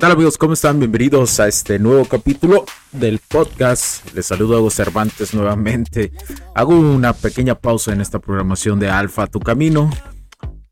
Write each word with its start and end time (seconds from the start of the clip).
Tal 0.00 0.12
amigos? 0.12 0.38
¿Cómo 0.38 0.54
están? 0.54 0.78
Bienvenidos 0.78 1.40
a 1.40 1.48
este 1.48 1.78
nuevo 1.78 2.06
capítulo 2.06 2.64
del 2.90 3.18
podcast. 3.18 4.14
Les 4.14 4.24
saludo 4.24 4.56
a 4.56 4.60
Hugo 4.60 4.70
Cervantes 4.70 5.34
nuevamente. 5.34 6.10
Hago 6.54 6.74
una 6.74 7.12
pequeña 7.12 7.54
pausa 7.54 7.92
en 7.92 8.00
esta 8.00 8.18
programación 8.18 8.80
de 8.80 8.88
Alfa 8.88 9.26
Tu 9.26 9.40
Camino 9.40 9.90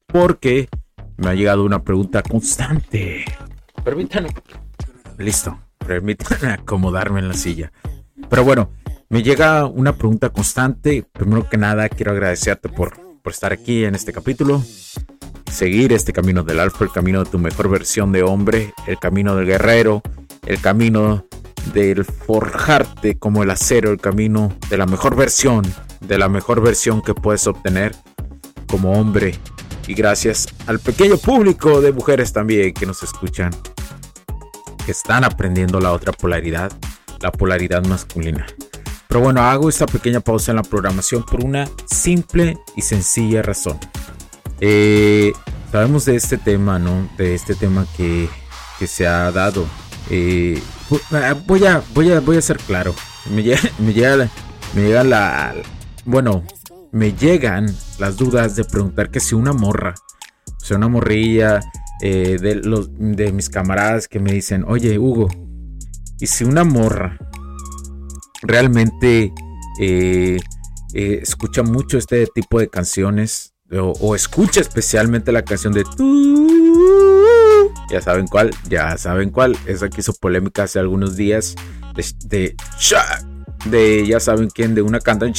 porque 0.06 0.70
me 1.18 1.28
ha 1.28 1.34
llegado 1.34 1.62
una 1.66 1.82
pregunta 1.82 2.22
constante. 2.22 3.26
Permítanme. 3.84 4.30
Listo. 5.18 5.60
Permítanme 5.76 6.54
acomodarme 6.54 7.20
en 7.20 7.28
la 7.28 7.34
silla. 7.34 7.70
Pero 8.30 8.44
bueno, 8.44 8.70
me 9.10 9.22
llega 9.22 9.66
una 9.66 9.94
pregunta 9.94 10.30
constante. 10.30 11.04
Primero 11.12 11.46
que 11.50 11.58
nada, 11.58 11.90
quiero 11.90 12.12
agradecerte 12.12 12.70
por, 12.70 12.96
por 13.20 13.34
estar 13.34 13.52
aquí 13.52 13.84
en 13.84 13.94
este 13.94 14.10
capítulo 14.10 14.62
seguir 15.50 15.92
este 15.92 16.12
camino 16.12 16.42
del 16.42 16.60
alfa, 16.60 16.84
el 16.84 16.92
camino 16.92 17.24
de 17.24 17.30
tu 17.30 17.38
mejor 17.38 17.68
versión 17.68 18.12
de 18.12 18.22
hombre, 18.22 18.72
el 18.86 18.98
camino 18.98 19.34
del 19.34 19.46
guerrero, 19.46 20.02
el 20.46 20.60
camino 20.60 21.26
del 21.72 22.04
forjarte 22.04 23.18
como 23.18 23.42
el 23.42 23.50
acero, 23.50 23.90
el 23.90 24.00
camino 24.00 24.52
de 24.70 24.78
la 24.78 24.86
mejor 24.86 25.16
versión, 25.16 25.62
de 26.00 26.18
la 26.18 26.28
mejor 26.28 26.60
versión 26.60 27.02
que 27.02 27.14
puedes 27.14 27.46
obtener 27.46 27.94
como 28.68 28.92
hombre. 28.92 29.34
Y 29.86 29.94
gracias 29.94 30.46
al 30.66 30.78
pequeño 30.78 31.16
público 31.16 31.80
de 31.80 31.92
mujeres 31.92 32.32
también 32.32 32.74
que 32.74 32.86
nos 32.86 33.02
escuchan, 33.02 33.50
que 34.84 34.92
están 34.92 35.24
aprendiendo 35.24 35.80
la 35.80 35.92
otra 35.92 36.12
polaridad, 36.12 36.70
la 37.20 37.32
polaridad 37.32 37.84
masculina. 37.84 38.46
Pero 39.08 39.20
bueno, 39.20 39.42
hago 39.42 39.70
esta 39.70 39.86
pequeña 39.86 40.20
pausa 40.20 40.52
en 40.52 40.56
la 40.56 40.62
programación 40.62 41.24
por 41.24 41.42
una 41.42 41.66
simple 41.86 42.58
y 42.76 42.82
sencilla 42.82 43.40
razón. 43.40 43.78
Eh, 44.60 45.32
de 46.04 46.16
este 46.16 46.38
tema, 46.38 46.78
¿no? 46.78 47.08
De 47.16 47.34
este 47.34 47.54
tema 47.54 47.86
que, 47.96 48.28
se 48.86 49.06
ha 49.06 49.30
dado. 49.32 49.66
Eh, 50.10 50.62
ah, 51.12 51.36
voy, 51.46 51.64
a, 51.66 51.82
voy, 51.94 52.12
a, 52.12 52.20
voy 52.20 52.36
a 52.36 52.42
ser 52.42 52.58
claro. 52.58 52.94
Me 53.30 53.42
llega, 53.42 53.60
me 54.74 55.04
la... 55.04 55.54
Bueno, 56.04 56.44
me 56.92 57.12
llegan 57.12 57.74
las 57.98 58.16
dudas 58.16 58.56
de 58.56 58.64
preguntar 58.64 59.10
que 59.10 59.20
si 59.20 59.34
una 59.34 59.52
morra, 59.52 59.94
o 60.46 60.64
sea, 60.64 60.78
una 60.78 60.88
morrilla 60.88 61.60
eh, 62.00 62.38
de, 62.40 62.54
los, 62.56 62.88
de 62.98 63.30
mis 63.32 63.50
camaradas 63.50 64.08
que 64.08 64.20
me 64.20 64.32
dicen, 64.32 64.64
oye, 64.66 64.98
Hugo, 64.98 65.28
¿y 66.18 66.26
si 66.26 66.44
una 66.44 66.64
morra 66.64 67.18
realmente 68.40 69.32
escucha 70.92 71.62
mucho 71.62 71.98
este 71.98 72.26
tipo 72.26 72.58
de 72.58 72.70
canciones? 72.70 73.54
O, 73.72 74.14
escucha 74.14 74.60
especialmente 74.60 75.32
la 75.32 75.42
canción 75.42 75.72
de 75.72 75.84
ya 77.90 78.00
saben 78.02 78.26
cuál, 78.26 78.50
ya 78.68 78.96
saben 78.98 79.30
cuál. 79.30 79.56
Esa 79.66 79.88
que 79.88 80.00
hizo 80.00 80.12
polémica 80.14 80.64
hace 80.64 80.78
algunos 80.78 81.16
días 81.16 81.54
de, 82.24 82.54
de, 83.70 84.06
ya 84.06 84.20
saben 84.20 84.48
quién, 84.50 84.74
de 84.74 84.82
una 84.82 85.00
cantante, 85.00 85.38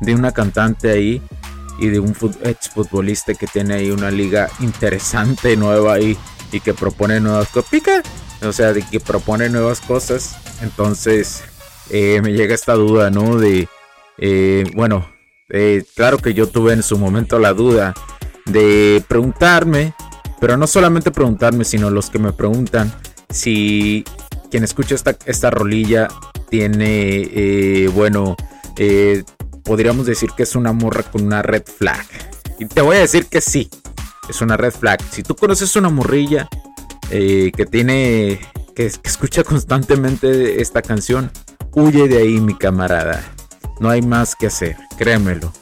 de 0.00 0.14
una 0.14 0.32
cantante 0.32 0.90
ahí 0.90 1.22
y 1.78 1.88
de 1.88 2.00
un 2.00 2.14
ex 2.42 2.70
futbolista 2.70 3.34
que 3.34 3.46
tiene 3.46 3.74
ahí 3.74 3.90
una 3.90 4.10
liga 4.10 4.48
interesante 4.60 5.56
nueva 5.56 5.94
ahí 5.94 6.16
y 6.52 6.60
que 6.60 6.74
propone 6.74 7.20
nuevas 7.20 7.48
cosas. 7.48 8.02
O 8.42 8.52
sea, 8.52 8.72
de 8.72 8.82
que 8.82 9.00
propone 9.00 9.48
nuevas 9.48 9.80
cosas. 9.80 10.36
Entonces, 10.62 11.42
eh, 11.90 12.20
me 12.22 12.32
llega 12.32 12.54
esta 12.54 12.74
duda, 12.74 13.10
¿no? 13.10 13.38
De, 13.38 13.68
eh, 14.18 14.64
bueno, 14.74 15.13
eh, 15.50 15.84
claro 15.94 16.18
que 16.18 16.34
yo 16.34 16.48
tuve 16.48 16.72
en 16.72 16.82
su 16.82 16.98
momento 16.98 17.38
la 17.38 17.52
duda 17.52 17.94
de 18.46 19.02
preguntarme, 19.08 19.94
pero 20.40 20.56
no 20.56 20.66
solamente 20.66 21.10
preguntarme, 21.10 21.64
sino 21.64 21.90
los 21.90 22.10
que 22.10 22.18
me 22.18 22.32
preguntan 22.32 22.92
si 23.30 24.04
quien 24.50 24.64
escucha 24.64 24.94
esta, 24.94 25.16
esta 25.26 25.50
rolilla 25.50 26.08
tiene, 26.48 27.28
eh, 27.32 27.90
bueno, 27.94 28.36
eh, 28.78 29.24
podríamos 29.64 30.06
decir 30.06 30.30
que 30.36 30.44
es 30.44 30.54
una 30.54 30.72
morra 30.72 31.02
con 31.02 31.22
una 31.22 31.42
red 31.42 31.64
flag. 31.64 32.06
Y 32.58 32.66
te 32.66 32.80
voy 32.80 32.96
a 32.96 33.00
decir 33.00 33.26
que 33.26 33.40
sí, 33.40 33.68
es 34.28 34.40
una 34.40 34.56
red 34.56 34.72
flag. 34.72 35.02
Si 35.10 35.22
tú 35.22 35.34
conoces 35.34 35.74
una 35.76 35.88
morrilla 35.88 36.48
que 37.10 37.68
tiene, 37.70 38.40
que 38.74 38.86
escucha 38.86 39.44
constantemente 39.44 40.60
esta 40.60 40.82
canción, 40.82 41.30
huye 41.72 42.08
de 42.08 42.18
ahí, 42.18 42.40
mi 42.40 42.56
camarada. 42.56 43.33
No 43.80 43.90
hay 43.90 44.02
más 44.02 44.36
que 44.36 44.46
hacer, 44.46 44.76
créemelo. 44.96 45.52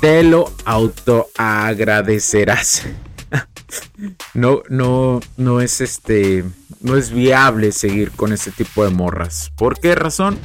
Te 0.00 0.22
lo 0.22 0.52
autoagradecerás. 0.64 2.86
no, 4.34 4.62
no, 4.68 5.20
no 5.36 5.60
es 5.60 5.80
este, 5.80 6.44
no 6.80 6.96
es 6.96 7.10
viable 7.10 7.72
seguir 7.72 8.12
con 8.12 8.32
ese 8.32 8.52
tipo 8.52 8.84
de 8.84 8.90
morras. 8.90 9.52
¿Por 9.56 9.80
qué 9.80 9.94
razón? 9.94 10.38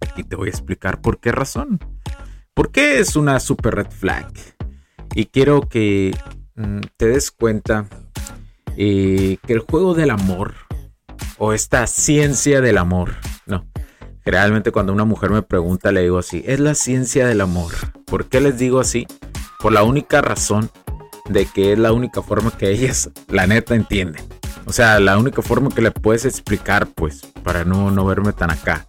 Aquí 0.00 0.24
te 0.24 0.36
voy 0.36 0.48
a 0.48 0.52
explicar 0.52 1.00
por 1.00 1.18
qué 1.18 1.32
razón. 1.32 1.80
¿Por 2.54 2.70
qué 2.70 3.00
es 3.00 3.16
una 3.16 3.40
super 3.40 3.74
red 3.74 3.90
flag? 3.90 4.32
Y 5.14 5.26
quiero 5.26 5.68
que 5.68 6.16
mm, 6.54 6.80
te 6.96 7.08
des 7.08 7.30
cuenta 7.30 7.86
eh, 8.76 9.38
que 9.46 9.52
el 9.52 9.60
juego 9.60 9.94
del 9.94 10.10
amor 10.10 10.54
o 11.38 11.52
esta 11.52 11.86
ciencia 11.86 12.60
del 12.60 12.78
amor, 12.78 13.16
no, 13.46 13.66
Realmente 14.24 14.72
cuando 14.72 14.92
una 14.92 15.04
mujer 15.04 15.30
me 15.30 15.42
pregunta 15.42 15.92
le 15.92 16.02
digo 16.02 16.18
así, 16.18 16.42
es 16.46 16.60
la 16.60 16.74
ciencia 16.74 17.26
del 17.26 17.40
amor. 17.40 17.72
¿Por 18.06 18.26
qué 18.26 18.40
les 18.40 18.58
digo 18.58 18.80
así? 18.80 19.06
Por 19.60 19.72
la 19.72 19.82
única 19.82 20.22
razón 20.22 20.70
de 21.28 21.46
que 21.46 21.72
es 21.72 21.78
la 21.78 21.92
única 21.92 22.22
forma 22.22 22.50
que 22.50 22.70
ellas, 22.70 23.10
la 23.28 23.46
neta, 23.46 23.74
entienden. 23.74 24.22
O 24.66 24.72
sea, 24.72 24.98
la 25.00 25.18
única 25.18 25.42
forma 25.42 25.70
que 25.70 25.82
le 25.82 25.90
puedes 25.90 26.24
explicar, 26.24 26.86
pues, 26.86 27.22
para 27.42 27.64
no, 27.64 27.90
no 27.90 28.06
verme 28.06 28.32
tan 28.32 28.50
acá. 28.50 28.86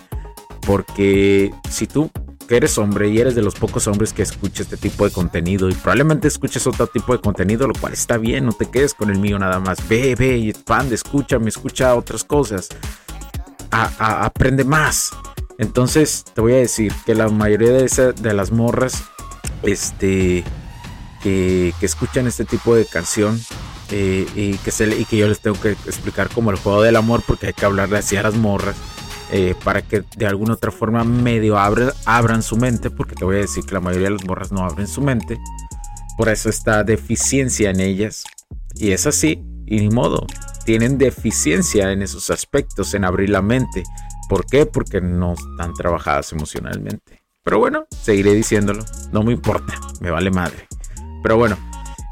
Porque 0.66 1.54
si 1.70 1.86
tú 1.86 2.10
que 2.48 2.58
eres 2.58 2.78
hombre 2.78 3.10
y 3.10 3.20
eres 3.20 3.36
de 3.36 3.42
los 3.42 3.56
pocos 3.56 3.88
hombres 3.88 4.14
que 4.14 4.22
escucha 4.22 4.64
este 4.64 4.78
tipo 4.78 5.06
de 5.06 5.12
contenido 5.12 5.70
y 5.70 5.74
probablemente 5.74 6.28
escuches 6.28 6.68
otro 6.68 6.88
tipo 6.88 7.14
de 7.14 7.20
contenido, 7.20 7.68
lo 7.68 7.74
cual 7.74 7.94
está 7.94 8.18
bien, 8.18 8.46
no 8.46 8.54
te 8.54 8.68
quedes 8.68 8.94
con 8.94 9.10
el 9.10 9.20
mío 9.20 9.40
nada 9.40 9.60
más. 9.60 9.88
Ve, 9.88 10.16
ve 10.16 10.50
expande, 10.50 10.96
escucha, 10.96 11.40
me 11.40 11.50
escucha 11.50 11.96
otras 11.96 12.24
cosas. 12.24 12.70
aprende 13.72 14.64
más. 14.64 15.12
Entonces 15.58 16.26
te 16.34 16.42
voy 16.42 16.54
a 16.54 16.58
decir 16.58 16.94
que 17.06 17.16
la 17.16 17.30
mayoría 17.30 17.72
de, 17.72 18.14
de 18.14 18.34
las 18.34 18.52
morras 18.52 19.04
este, 19.64 20.44
que, 21.22 21.74
escuchan 21.82 22.28
este 22.28 22.46
tipo 22.46 22.76
de 22.76 22.86
canción 22.86 23.40
eh, 23.92 24.28
y, 24.36 24.58
que 24.58 24.72
se, 24.72 24.88
y 24.96 25.06
que 25.06 25.18
yo 25.18 25.28
les 25.28 25.40
tengo 25.40 25.60
que 25.60 25.72
explicar 25.72 26.30
como 26.30 26.52
el 26.52 26.58
juego 26.58 26.82
del 26.82 26.96
amor 26.96 27.24
porque 27.26 27.48
hay 27.48 27.54
que 27.54 27.66
hablarle 27.66 27.98
así 27.98 28.16
a 28.16 28.24
las 28.24 28.36
morras 28.36 28.76
eh, 29.32 29.56
para 29.64 29.82
que 29.82 30.04
de 30.18 30.28
alguna 30.28 30.54
otra 30.54 30.72
forma 30.72 31.04
medio 31.04 31.58
abran 31.58 32.44
su 32.44 32.58
mente 32.58 32.90
porque 32.92 33.16
te 33.16 33.26
voy 33.26 33.38
a 33.38 33.40
decir 33.40 33.66
que 33.66 33.74
la 33.74 33.80
mayoría 33.80 34.10
de 34.10 34.16
las 34.16 34.26
morras 34.26 34.52
no 34.52 34.64
abren 34.64 34.88
su 34.88 35.02
mente. 35.02 35.40
Por 36.18 36.30
eso 36.30 36.50
está 36.50 36.84
deficiencia 36.84 37.72
en 37.72 37.82
ellas. 37.82 38.24
Y 38.76 38.92
es 38.92 39.08
así, 39.08 39.44
y 39.66 39.80
ni 39.80 39.90
modo. 39.90 40.28
Tienen 40.64 40.98
deficiencia 40.98 41.92
en 41.92 42.02
esos 42.02 42.30
aspectos, 42.30 42.94
en 42.94 43.04
abrir 43.04 43.30
la 43.30 43.42
mente 43.42 43.84
¿Por 44.30 44.46
qué? 44.46 44.66
Porque 44.66 45.02
no 45.02 45.34
están 45.34 45.74
trabajadas 45.74 46.32
emocionalmente. 46.32 47.24
Pero 47.44 47.60
bueno, 47.60 47.86
seguiré 47.90 48.34
diciéndolo. 48.34 48.84
No 49.12 49.24
me 49.24 49.32
importa, 49.32 49.80
me 50.02 50.10
vale 50.10 50.32
madre. 50.32 50.68
Pero 51.22 51.38
bueno, 51.38 51.58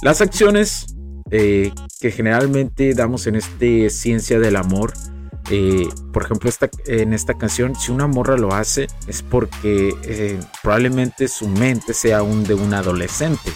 las 0.02 0.22
acciones 0.22 0.96
eh, 1.32 1.72
que 2.00 2.12
generalmente 2.12 2.94
damos 2.94 3.26
en 3.26 3.36
este 3.36 3.90
ciencia 3.90 4.40
del 4.40 4.56
amor, 4.56 4.94
eh, 5.50 5.88
por 6.12 6.24
ejemplo, 6.24 6.50
esta, 6.50 6.70
en 6.86 7.14
esta 7.14 7.34
canción, 7.34 7.76
si 7.76 7.92
una 7.92 8.08
morra 8.08 8.38
lo 8.38 8.54
hace 8.54 8.88
es 9.08 9.24
porque 9.24 9.96
eh, 10.04 10.40
probablemente 10.62 11.28
su 11.28 11.48
mente 11.48 11.94
sea 11.94 12.20
aún 12.20 12.44
de 12.44 12.54
un 12.54 12.74
adolescente. 12.74 13.52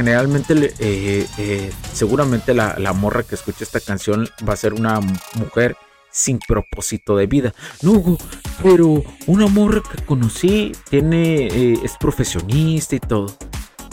Generalmente, 0.00 1.26
seguramente 1.92 2.54
la, 2.54 2.74
la 2.78 2.94
morra 2.94 3.22
que 3.22 3.34
escucha 3.34 3.64
esta 3.64 3.80
canción 3.80 4.26
va 4.48 4.54
a 4.54 4.56
ser 4.56 4.72
una 4.72 4.98
mujer 5.34 5.76
sin 6.10 6.38
propósito 6.38 7.18
de 7.18 7.26
vida. 7.26 7.52
No, 7.82 8.16
pero 8.62 9.04
una 9.26 9.46
morra 9.46 9.82
que 9.82 10.02
conocí 10.06 10.72
tiene, 10.88 11.48
eh, 11.48 11.78
es 11.84 11.98
profesionista 12.00 12.96
y 12.96 13.00
todo. 13.00 13.26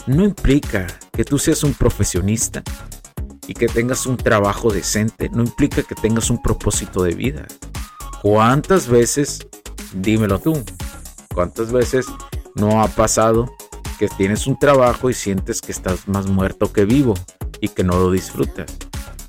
No 0.06 0.24
implica 0.24 0.86
que 1.12 1.24
tú 1.24 1.38
seas 1.38 1.62
un 1.62 1.74
profesionista 1.74 2.62
y 3.46 3.52
que 3.52 3.66
tengas 3.66 4.06
un 4.06 4.16
trabajo 4.16 4.72
decente. 4.72 5.28
No 5.28 5.42
implica 5.42 5.82
que 5.82 5.94
tengas 5.94 6.30
un 6.30 6.40
propósito 6.40 7.02
de 7.02 7.14
vida. 7.14 7.46
¿Cuántas 8.22 8.88
veces, 8.88 9.46
dímelo 9.92 10.38
tú, 10.38 10.64
cuántas 11.34 11.70
veces 11.70 12.06
no 12.54 12.82
ha 12.82 12.88
pasado 12.88 13.46
que 13.98 14.08
tienes 14.08 14.46
un 14.46 14.58
trabajo 14.58 15.10
y 15.10 15.14
sientes 15.14 15.60
que 15.60 15.72
estás 15.72 16.08
más 16.08 16.26
muerto 16.26 16.72
que 16.72 16.84
vivo 16.84 17.14
y 17.60 17.68
que 17.68 17.84
no 17.84 17.98
lo 17.98 18.10
disfrutas? 18.10 18.76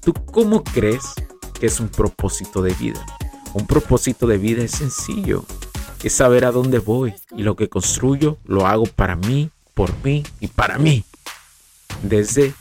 ¿Tú 0.02 0.14
cómo 0.14 0.64
crees 0.64 1.14
que 1.60 1.68
es 1.68 1.80
un 1.80 1.90
propósito 1.90 2.62
de 2.62 2.74
vida. 2.74 3.06
Un 3.54 3.68
propósito 3.68 4.26
de 4.28 4.38
vida 4.38 4.64
es 4.64 4.72
sencillo, 4.72 5.44
es 6.04 6.14
saber 6.14 6.46
a 6.46 6.52
dónde 6.52 6.80
voy 6.80 7.14
y 7.36 7.44
lo 7.44 7.56
que 7.56 7.68
construyo 7.68 8.38
lo 8.46 8.66
hago 8.66 8.86
para 8.86 9.16
mí, 9.16 9.50
por 9.74 9.92
mí 10.04 10.24
y 10.40 10.48
para 10.48 10.78
mí. 10.78 11.04
Desde, 12.04 12.54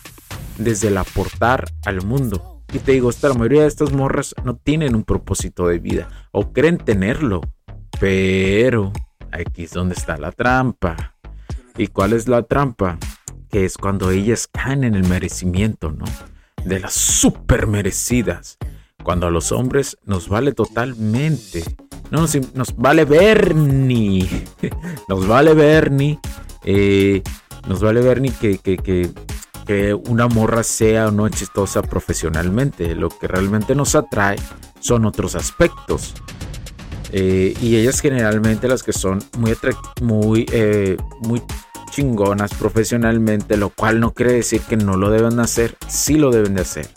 desde 0.58 0.88
el 0.88 0.98
aportar 0.98 1.70
al 1.84 2.04
mundo. 2.04 2.62
Y 2.72 2.80
te 2.80 2.92
digo, 2.92 3.08
esta, 3.08 3.28
la 3.28 3.34
mayoría 3.34 3.62
de 3.62 3.68
estas 3.68 3.92
morras 3.92 4.34
no 4.44 4.56
tienen 4.56 4.94
un 4.94 5.04
propósito 5.04 5.68
de 5.68 5.78
vida 5.78 6.08
o 6.32 6.52
creen 6.52 6.78
tenerlo. 6.78 7.40
Pero 8.00 8.92
aquí 9.30 9.64
es 9.64 9.72
donde 9.72 9.94
está 9.94 10.16
la 10.16 10.32
trampa. 10.32 11.17
¿Y 11.78 11.86
cuál 11.86 12.12
es 12.12 12.28
la 12.28 12.42
trampa? 12.42 12.98
Que 13.50 13.64
es 13.64 13.78
cuando 13.78 14.10
ellas 14.10 14.48
caen 14.48 14.84
en 14.84 14.94
el 14.94 15.08
merecimiento, 15.08 15.92
¿no? 15.92 16.04
De 16.64 16.80
las 16.80 16.92
super 16.92 17.66
merecidas 17.66 18.58
cuando 19.04 19.28
a 19.28 19.30
los 19.30 19.52
hombres 19.52 19.96
nos 20.04 20.28
vale 20.28 20.52
totalmente. 20.52 21.64
No 22.10 22.26
nos, 22.54 22.76
vale 22.76 23.04
ver 23.04 23.54
ni. 23.54 24.28
nos 25.08 25.26
vale 25.26 25.54
ver 25.54 25.90
ni. 25.90 26.18
Eh, 26.64 27.22
nos 27.66 27.80
vale 27.80 28.02
ver 28.02 28.20
ni 28.20 28.30
que, 28.30 28.58
que, 28.58 29.94
una 30.08 30.28
morra 30.28 30.62
sea 30.62 31.08
o 31.08 31.10
no 31.10 31.28
chistosa 31.28 31.80
profesionalmente. 31.80 32.94
Lo 32.94 33.08
que 33.08 33.28
realmente 33.28 33.74
nos 33.74 33.94
atrae 33.94 34.36
son 34.80 35.04
otros 35.04 35.34
aspectos. 35.36 36.14
Eh, 37.12 37.54
y 37.62 37.76
ellas 37.76 38.00
generalmente 38.00 38.68
las 38.68 38.82
que 38.82 38.92
son 38.92 39.20
muy, 39.38 39.56
muy, 40.02 40.46
eh, 40.52 40.96
muy 41.20 41.40
chingonas 41.98 42.54
profesionalmente, 42.54 43.56
lo 43.56 43.70
cual 43.70 43.98
no 43.98 44.12
quiere 44.12 44.34
decir 44.34 44.60
que 44.60 44.76
no 44.76 44.96
lo 44.96 45.10
deben 45.10 45.40
hacer, 45.40 45.76
sí 45.88 46.14
lo 46.14 46.30
deben 46.30 46.54
de 46.54 46.62
hacer 46.62 46.88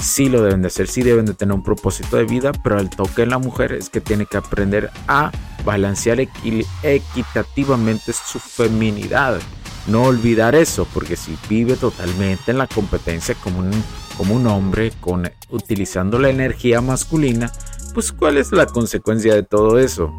sí 0.00 0.28
lo 0.28 0.42
deben 0.42 0.62
de 0.62 0.68
hacer, 0.68 0.86
sí 0.86 1.02
deben 1.02 1.26
de 1.26 1.34
tener 1.34 1.54
un 1.54 1.64
propósito 1.64 2.16
de 2.16 2.24
vida, 2.24 2.52
pero 2.62 2.78
el 2.78 2.88
toque 2.88 3.22
en 3.22 3.30
la 3.30 3.38
mujer 3.38 3.72
es 3.72 3.90
que 3.90 4.00
tiene 4.00 4.26
que 4.26 4.36
aprender 4.36 4.90
a 5.08 5.32
balancear 5.64 6.20
equitativamente 6.20 8.12
su 8.12 8.38
feminidad. 8.38 9.40
No 9.88 10.04
olvidar 10.04 10.54
eso, 10.54 10.86
porque 10.94 11.16
si 11.16 11.36
vive 11.48 11.74
totalmente 11.74 12.52
en 12.52 12.58
la 12.58 12.68
competencia 12.68 13.34
como 13.42 13.58
un, 13.58 13.70
como 14.16 14.34
un 14.34 14.46
hombre, 14.46 14.92
con, 15.00 15.28
utilizando 15.50 16.18
la 16.18 16.28
energía 16.28 16.80
masculina, 16.80 17.50
pues 17.92 18.12
¿cuál 18.12 18.36
es 18.36 18.52
la 18.52 18.66
consecuencia 18.66 19.34
de 19.34 19.42
todo 19.42 19.78
eso? 19.78 20.12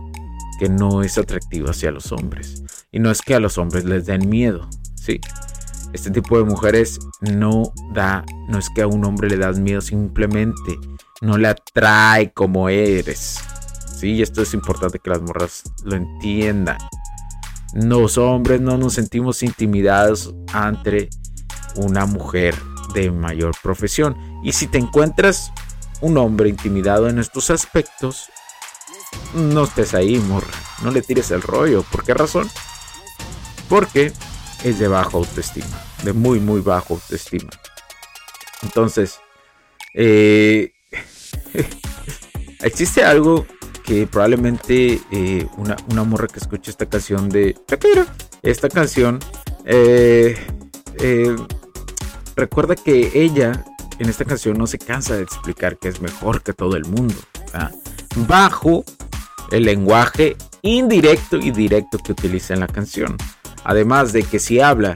Que 0.59 0.67
no 0.67 1.03
es 1.03 1.17
atractivo 1.17 1.69
hacia 1.69 1.91
los 1.91 2.11
hombres. 2.11 2.63
Y 2.91 2.99
no 2.99 3.11
es 3.11 3.21
que 3.21 3.35
a 3.35 3.39
los 3.39 3.57
hombres 3.57 3.85
les 3.85 4.05
den 4.05 4.29
miedo, 4.29 4.67
¿sí? 4.95 5.19
Este 5.93 6.11
tipo 6.11 6.37
de 6.37 6.43
mujeres 6.43 6.99
no 7.21 7.71
da, 7.93 8.23
no 8.47 8.57
es 8.57 8.69
que 8.69 8.81
a 8.81 8.87
un 8.87 9.05
hombre 9.05 9.29
le 9.29 9.37
das 9.37 9.59
miedo, 9.59 9.81
simplemente 9.81 10.77
no 11.21 11.37
le 11.37 11.47
atrae 11.47 12.31
como 12.31 12.69
eres. 12.69 13.39
Sí, 13.95 14.21
esto 14.21 14.41
es 14.41 14.53
importante 14.53 14.99
que 14.99 15.09
las 15.09 15.21
morras 15.21 15.63
lo 15.83 15.95
entiendan. 15.95 16.77
Los 17.73 18.17
hombres 18.17 18.61
no 18.61 18.77
nos 18.77 18.93
sentimos 18.93 19.43
intimidados 19.43 20.33
ante 20.53 21.09
una 21.75 22.05
mujer 22.05 22.55
de 22.93 23.11
mayor 23.11 23.53
profesión. 23.61 24.17
Y 24.43 24.53
si 24.53 24.67
te 24.67 24.77
encuentras 24.77 25.51
un 26.01 26.17
hombre 26.17 26.49
intimidado 26.49 27.09
en 27.09 27.19
estos 27.19 27.49
aspectos, 27.49 28.29
no 29.33 29.65
estés 29.65 29.93
ahí, 29.93 30.17
morra. 30.17 30.47
No 30.81 30.91
le 30.91 31.01
tires 31.01 31.29
el 31.31 31.41
rollo. 31.41 31.83
¿Por 31.83 32.03
qué 32.03 32.13
razón? 32.13 32.47
Porque 33.69 34.11
es 34.63 34.79
de 34.79 34.87
baja 34.87 35.11
autoestima, 35.13 35.81
de 36.03 36.13
muy, 36.13 36.39
muy 36.39 36.61
baja 36.61 36.87
autoestima. 36.89 37.49
Entonces, 38.63 39.19
eh, 39.93 40.73
existe 42.61 43.03
algo 43.03 43.45
que 43.83 44.05
probablemente 44.07 44.99
eh, 45.11 45.47
una, 45.57 45.75
una, 45.91 46.03
morra 46.03 46.27
que 46.27 46.39
escuche 46.39 46.71
esta 46.71 46.85
canción 46.85 47.29
de 47.29 47.55
esta 48.43 48.69
canción, 48.69 49.19
eh, 49.65 50.37
recuerda 52.35 52.75
que 52.75 53.11
ella 53.13 53.65
en 53.99 54.09
esta 54.09 54.25
canción 54.25 54.57
no 54.57 54.67
se 54.67 54.79
cansa 54.79 55.15
de 55.15 55.23
explicar 55.23 55.77
que 55.77 55.89
es 55.89 56.01
mejor 56.01 56.41
que 56.41 56.53
todo 56.53 56.75
el 56.75 56.85
mundo. 56.85 57.15
Bajo 58.27 58.83
el 59.51 59.63
lenguaje 59.63 60.35
indirecto 60.61 61.37
y 61.37 61.51
directo 61.51 61.97
que 61.97 62.13
utiliza 62.13 62.53
en 62.53 62.61
la 62.61 62.67
canción. 62.67 63.17
Además 63.63 64.13
de 64.13 64.23
que 64.23 64.39
si 64.39 64.59
habla 64.59 64.95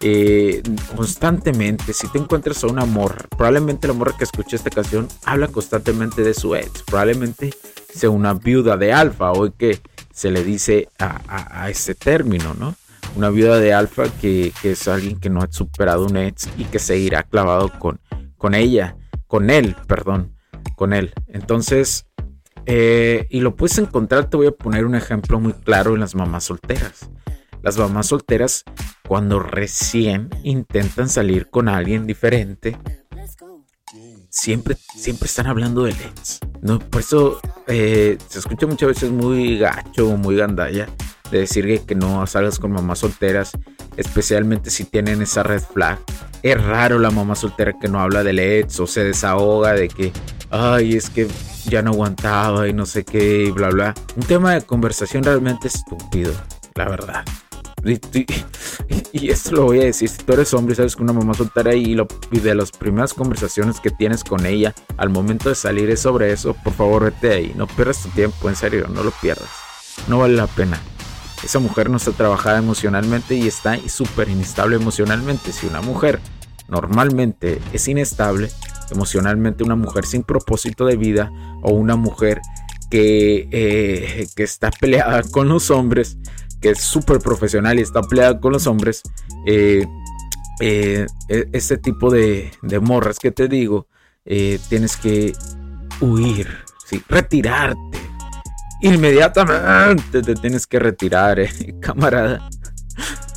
eh, 0.00 0.62
constantemente, 0.96 1.92
si 1.92 2.08
te 2.08 2.18
encuentras 2.18 2.64
a 2.64 2.66
una 2.66 2.84
morra, 2.84 3.24
probablemente 3.30 3.86
la 3.86 3.94
morra 3.94 4.16
que 4.16 4.24
escucha 4.24 4.56
esta 4.56 4.70
canción 4.70 5.08
habla 5.24 5.48
constantemente 5.48 6.22
de 6.22 6.34
su 6.34 6.56
ex, 6.56 6.82
probablemente 6.82 7.54
sea 7.94 8.10
una 8.10 8.34
viuda 8.34 8.76
de 8.76 8.92
alfa, 8.92 9.30
hoy 9.32 9.52
que 9.56 9.80
se 10.12 10.30
le 10.30 10.42
dice 10.42 10.88
a, 10.98 11.70
ese 11.70 11.94
término, 11.94 12.54
¿no? 12.54 12.74
Una 13.14 13.30
viuda 13.30 13.58
de 13.58 13.72
alfa 13.72 14.04
que, 14.20 14.52
es 14.62 14.88
alguien 14.88 15.20
que 15.20 15.30
no 15.30 15.40
ha 15.40 15.52
superado 15.52 16.06
un 16.06 16.16
ex 16.16 16.48
y 16.58 16.64
que 16.64 16.78
se 16.78 16.98
irá 16.98 17.22
clavado 17.22 17.70
con, 17.78 18.00
con 18.36 18.54
ella, 18.54 18.96
con 19.26 19.50
él, 19.50 19.76
perdón, 19.86 20.34
con 20.76 20.92
él. 20.92 21.12
Entonces, 21.28 22.06
eh, 22.66 23.26
y 23.30 23.40
lo 23.40 23.56
puedes 23.56 23.78
encontrar, 23.78 24.28
te 24.28 24.36
voy 24.36 24.48
a 24.48 24.52
poner 24.52 24.84
un 24.84 24.94
ejemplo 24.94 25.38
muy 25.40 25.52
claro 25.52 25.94
en 25.94 26.00
las 26.00 26.14
mamás 26.14 26.44
solteras. 26.44 27.08
Las 27.62 27.78
mamás 27.78 28.08
solteras, 28.08 28.64
cuando 29.06 29.38
recién 29.38 30.30
intentan 30.42 31.08
salir 31.08 31.48
con 31.48 31.68
alguien 31.68 32.06
diferente, 32.06 32.76
siempre, 34.28 34.76
siempre 34.96 35.26
están 35.26 35.46
hablando 35.46 35.84
de 35.84 35.90
ex. 35.92 36.40
No, 36.60 36.78
por 36.78 37.00
eso 37.00 37.40
eh, 37.66 38.18
se 38.28 38.38
escucha 38.38 38.66
muchas 38.66 38.88
veces 38.88 39.10
muy 39.10 39.58
gacho 39.58 40.06
muy 40.16 40.36
gandalla 40.36 40.88
de 41.30 41.38
decir 41.38 41.80
que, 41.86 41.94
no 41.94 42.26
salgas 42.26 42.58
con 42.58 42.72
mamás 42.72 42.98
solteras, 42.98 43.52
especialmente 43.96 44.70
si 44.70 44.84
tienen 44.84 45.22
esa 45.22 45.42
red 45.42 45.62
flag. 45.62 45.98
Es 46.42 46.62
raro 46.62 46.98
la 46.98 47.10
mamá 47.10 47.34
soltera 47.34 47.72
que 47.80 47.88
no 47.88 48.00
habla 48.00 48.22
de 48.22 48.60
ex 48.60 48.78
o 48.80 48.86
se 48.86 49.04
desahoga 49.04 49.72
de 49.72 49.88
que, 49.88 50.12
ay, 50.50 50.96
es 50.96 51.08
que 51.08 51.28
ya 51.66 51.80
no 51.80 51.92
aguantaba 51.92 52.68
y 52.68 52.74
no 52.74 52.84
sé 52.84 53.04
qué 53.04 53.44
y 53.44 53.50
bla, 53.50 53.70
bla. 53.70 53.94
Un 54.16 54.24
tema 54.24 54.52
de 54.52 54.62
conversación 54.62 55.22
realmente 55.22 55.68
estúpido, 55.68 56.34
la 56.74 56.88
verdad. 56.88 57.24
Y, 57.84 59.30
esto 59.30 59.52
lo 59.52 59.64
voy 59.64 59.80
a 59.80 59.84
decir, 59.84 60.08
si 60.08 60.18
tú 60.18 60.32
eres 60.32 60.54
hombre 60.54 60.72
y 60.72 60.76
sabes 60.76 60.96
que 60.96 61.02
una 61.02 61.12
mamá 61.12 61.34
soltera 61.34 61.74
y, 61.74 61.96
y 62.30 62.40
de 62.40 62.54
las 62.54 62.70
primeras 62.70 63.12
conversaciones 63.12 63.80
que 63.80 63.90
tienes 63.90 64.24
con 64.24 64.46
ella 64.46 64.74
al 64.96 65.10
momento 65.10 65.48
de 65.48 65.54
salir 65.54 65.90
es 65.90 66.00
sobre 66.00 66.32
eso, 66.32 66.54
por 66.64 66.72
favor 66.72 67.04
vete 67.04 67.32
ahí, 67.32 67.52
no 67.56 67.66
pierdas 67.66 68.02
tu 68.02 68.08
tiempo, 68.10 68.48
en 68.48 68.56
serio, 68.56 68.88
no 68.88 69.02
lo 69.02 69.10
pierdas, 69.10 69.48
no 70.08 70.18
vale 70.18 70.34
la 70.34 70.46
pena. 70.46 70.80
Esa 71.44 71.58
mujer 71.58 71.90
no 71.90 71.96
está 71.96 72.12
trabajada 72.12 72.58
emocionalmente 72.58 73.34
y 73.34 73.48
está 73.48 73.76
súper 73.88 74.28
inestable 74.28 74.76
emocionalmente. 74.76 75.50
Si 75.50 75.66
una 75.66 75.80
mujer 75.80 76.20
normalmente 76.68 77.60
es 77.72 77.88
inestable 77.88 78.48
emocionalmente, 78.92 79.64
una 79.64 79.74
mujer 79.74 80.06
sin 80.06 80.22
propósito 80.22 80.86
de 80.86 80.96
vida 80.96 81.32
o 81.62 81.72
una 81.72 81.96
mujer 81.96 82.40
que, 82.90 83.48
eh, 83.50 84.28
que 84.36 84.42
está 84.44 84.70
peleada 84.70 85.22
con 85.24 85.48
los 85.48 85.70
hombres, 85.70 86.16
que 86.62 86.70
es 86.70 86.80
súper 86.80 87.18
profesional 87.18 87.78
y 87.78 87.82
está 87.82 88.02
peleada 88.02 88.40
con 88.40 88.52
los 88.52 88.66
hombres, 88.66 89.02
eh, 89.46 89.84
eh, 90.60 91.06
este 91.28 91.76
tipo 91.76 92.08
de, 92.08 92.52
morras 92.80 93.18
que 93.18 93.32
te 93.32 93.48
digo, 93.48 93.88
eh, 94.24 94.60
tienes 94.68 94.96
que 94.96 95.32
huir 96.00 96.48
¿sí? 96.86 97.02
retirarte. 97.08 97.98
Inmediatamente 98.80 100.22
te 100.22 100.34
tienes 100.36 100.68
que 100.68 100.78
retirar, 100.78 101.40
eh, 101.40 101.50
camarada. 101.80 102.48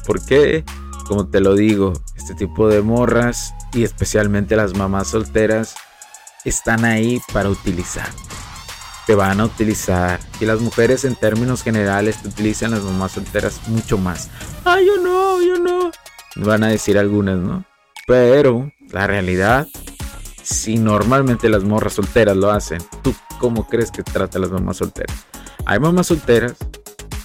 ¿Por 0.05 0.23
qué? 0.23 0.63
Como 1.07 1.27
te 1.27 1.39
lo 1.39 1.55
digo, 1.55 1.93
este 2.15 2.35
tipo 2.35 2.67
de 2.67 2.83
morras 2.83 3.55
y 3.73 3.83
especialmente 3.83 4.55
las 4.55 4.75
mamás 4.75 5.07
solteras 5.07 5.75
están 6.43 6.85
ahí 6.85 7.19
para 7.33 7.49
utilizar. 7.49 8.09
Te 9.05 9.15
van 9.15 9.39
a 9.39 9.45
utilizar. 9.45 10.19
Y 10.39 10.45
las 10.45 10.59
mujeres 10.61 11.05
en 11.05 11.15
términos 11.15 11.63
generales 11.63 12.21
te 12.21 12.29
utilizan 12.29 12.71
las 12.71 12.83
mamás 12.83 13.13
solteras 13.13 13.67
mucho 13.67 13.97
más. 13.97 14.29
Ah, 14.65 14.79
yo 14.79 14.97
no, 15.01 15.41
yo 15.41 15.57
no. 15.59 15.91
Van 16.37 16.63
a 16.63 16.67
decir 16.67 16.97
algunas, 16.97 17.37
¿no? 17.37 17.65
Pero 18.07 18.71
la 18.91 19.07
realidad, 19.07 19.67
si 20.43 20.77
normalmente 20.77 21.49
las 21.49 21.63
morras 21.63 21.93
solteras 21.93 22.35
lo 22.35 22.51
hacen, 22.51 22.79
¿tú 23.01 23.15
cómo 23.39 23.67
crees 23.67 23.91
que 23.91 24.03
trata 24.03 24.37
a 24.37 24.41
las 24.41 24.51
mamás 24.51 24.77
solteras? 24.77 25.15
Hay 25.65 25.79
mamás 25.79 26.07
solteras, 26.07 26.55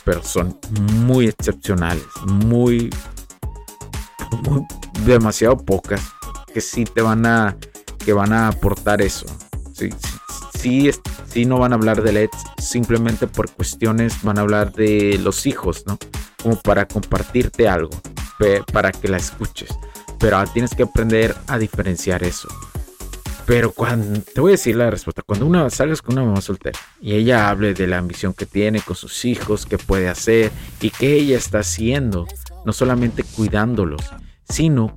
pero 0.05 0.23
son 0.23 0.59
muy 1.05 1.29
excepcionales, 1.29 2.05
muy, 2.27 2.91
muy 4.43 4.67
demasiado 5.05 5.57
pocas 5.57 6.01
que 6.53 6.61
sí 6.61 6.85
te 6.85 7.03
van 7.03 7.27
a 7.27 7.57
que 7.99 8.13
van 8.13 8.33
a 8.33 8.49
aportar 8.49 9.03
eso. 9.03 9.27
Sí, 9.73 9.91
sí, 9.91 10.19
sí, 10.61 11.45
no 11.47 11.59
van 11.59 11.73
a 11.73 11.77
hablar 11.77 12.03
de 12.03 12.13
LED 12.13 12.31
simplemente 12.59 13.27
por 13.27 13.51
cuestiones, 13.51 14.23
van 14.23 14.39
a 14.39 14.43
hablar 14.43 14.73
de 14.73 15.19
los 15.23 15.47
hijos, 15.47 15.85
¿no? 15.87 15.99
Como 16.43 16.57
para 16.61 16.87
compartirte 16.87 17.69
algo, 17.69 17.91
para 18.73 18.93
que 18.93 19.09
la 19.09 19.17
escuches. 19.17 19.71
Pero 20.19 20.43
tienes 20.53 20.75
que 20.75 20.83
aprender 20.83 21.35
a 21.47 21.59
diferenciar 21.59 22.23
eso. 22.23 22.49
Pero 23.47 23.73
cuando, 23.73 24.21
te 24.21 24.41
voy 24.41 24.51
a 24.51 24.53
decir 24.53 24.77
la 24.77 24.91
respuesta, 24.91 25.23
cuando 25.23 25.47
una 25.47 25.69
salgas 25.71 26.03
con 26.03 26.17
una 26.17 26.25
mamá 26.25 26.41
soltera 26.41 26.79
y 27.01 27.15
ella 27.15 27.49
hable 27.49 27.75
de 27.75 27.87
la 27.87 27.99
ambición 27.99 28.33
que 28.33 28.47
tiene 28.47 28.81
con 28.81 28.95
sus 28.95 29.25
hijos, 29.25 29.67
qué 29.67 29.77
puede 29.77 30.09
hacer 30.09 30.53
y 30.81 30.91
qué 30.91 31.15
ella 31.15 31.37
está 31.37 31.61
haciendo, 31.61 32.29
no 32.65 32.73
solamente 32.73 33.25
cuidándolos, 33.25 34.03
sino 34.49 34.97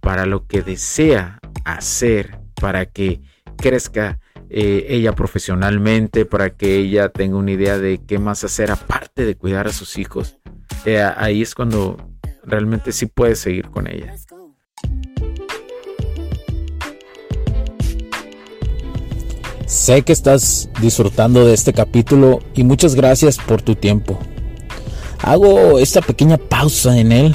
para 0.00 0.26
lo 0.26 0.46
que 0.46 0.62
desea 0.62 1.38
hacer, 1.64 2.40
para 2.54 2.86
que 2.86 3.20
crezca 3.56 4.18
eh, 4.54 4.86
ella 4.90 5.14
profesionalmente, 5.14 6.26
para 6.26 6.50
que 6.50 6.76
ella 6.76 7.08
tenga 7.08 7.38
una 7.38 7.52
idea 7.52 7.78
de 7.78 8.02
qué 8.06 8.18
más 8.18 8.44
hacer 8.44 8.70
aparte 8.70 9.24
de 9.24 9.34
cuidar 9.34 9.66
a 9.66 9.72
sus 9.72 9.96
hijos. 9.96 10.36
Eh, 10.84 11.02
ahí 11.16 11.40
es 11.40 11.54
cuando 11.54 11.96
realmente 12.44 12.92
sí 12.92 13.06
puedes 13.06 13.38
seguir 13.38 13.70
con 13.70 13.86
ella. 13.86 14.14
Sé 19.66 20.02
que 20.02 20.12
estás 20.12 20.68
disfrutando 20.82 21.46
de 21.46 21.54
este 21.54 21.72
capítulo 21.72 22.40
y 22.54 22.62
muchas 22.62 22.94
gracias 22.94 23.38
por 23.38 23.62
tu 23.62 23.74
tiempo. 23.74 24.18
Hago 25.22 25.78
esta 25.78 26.02
pequeña 26.02 26.36
pausa 26.36 26.98
en 26.98 27.12
él 27.12 27.34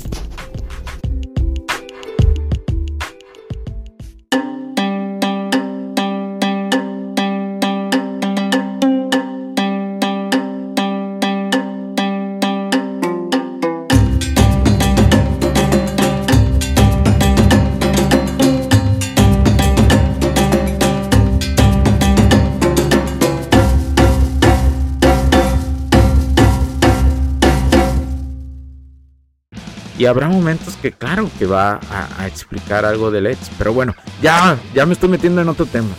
Y 30.01 30.07
habrá 30.07 30.27
momentos 30.29 30.77
que, 30.81 30.91
claro, 30.91 31.29
que 31.37 31.45
va 31.45 31.79
a, 32.17 32.25
explicar 32.25 32.85
algo 32.85 33.11
de 33.11 33.21
LEDs. 33.21 33.51
Pero 33.59 33.71
bueno, 33.71 33.93
ya, 34.19 34.57
ya 34.73 34.87
me 34.87 34.93
estoy 34.93 35.09
metiendo 35.09 35.43
en 35.43 35.47
otro 35.47 35.67
tema. 35.67 35.89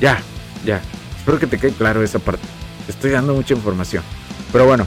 Ya, 0.00 0.20
ya. 0.64 0.80
Espero 1.16 1.38
que 1.38 1.46
te 1.46 1.56
quede 1.56 1.70
claro 1.70 2.02
esa 2.02 2.18
parte. 2.18 2.42
estoy 2.88 3.12
dando 3.12 3.32
mucha 3.32 3.54
información. 3.54 4.02
Pero 4.50 4.66
bueno, 4.66 4.84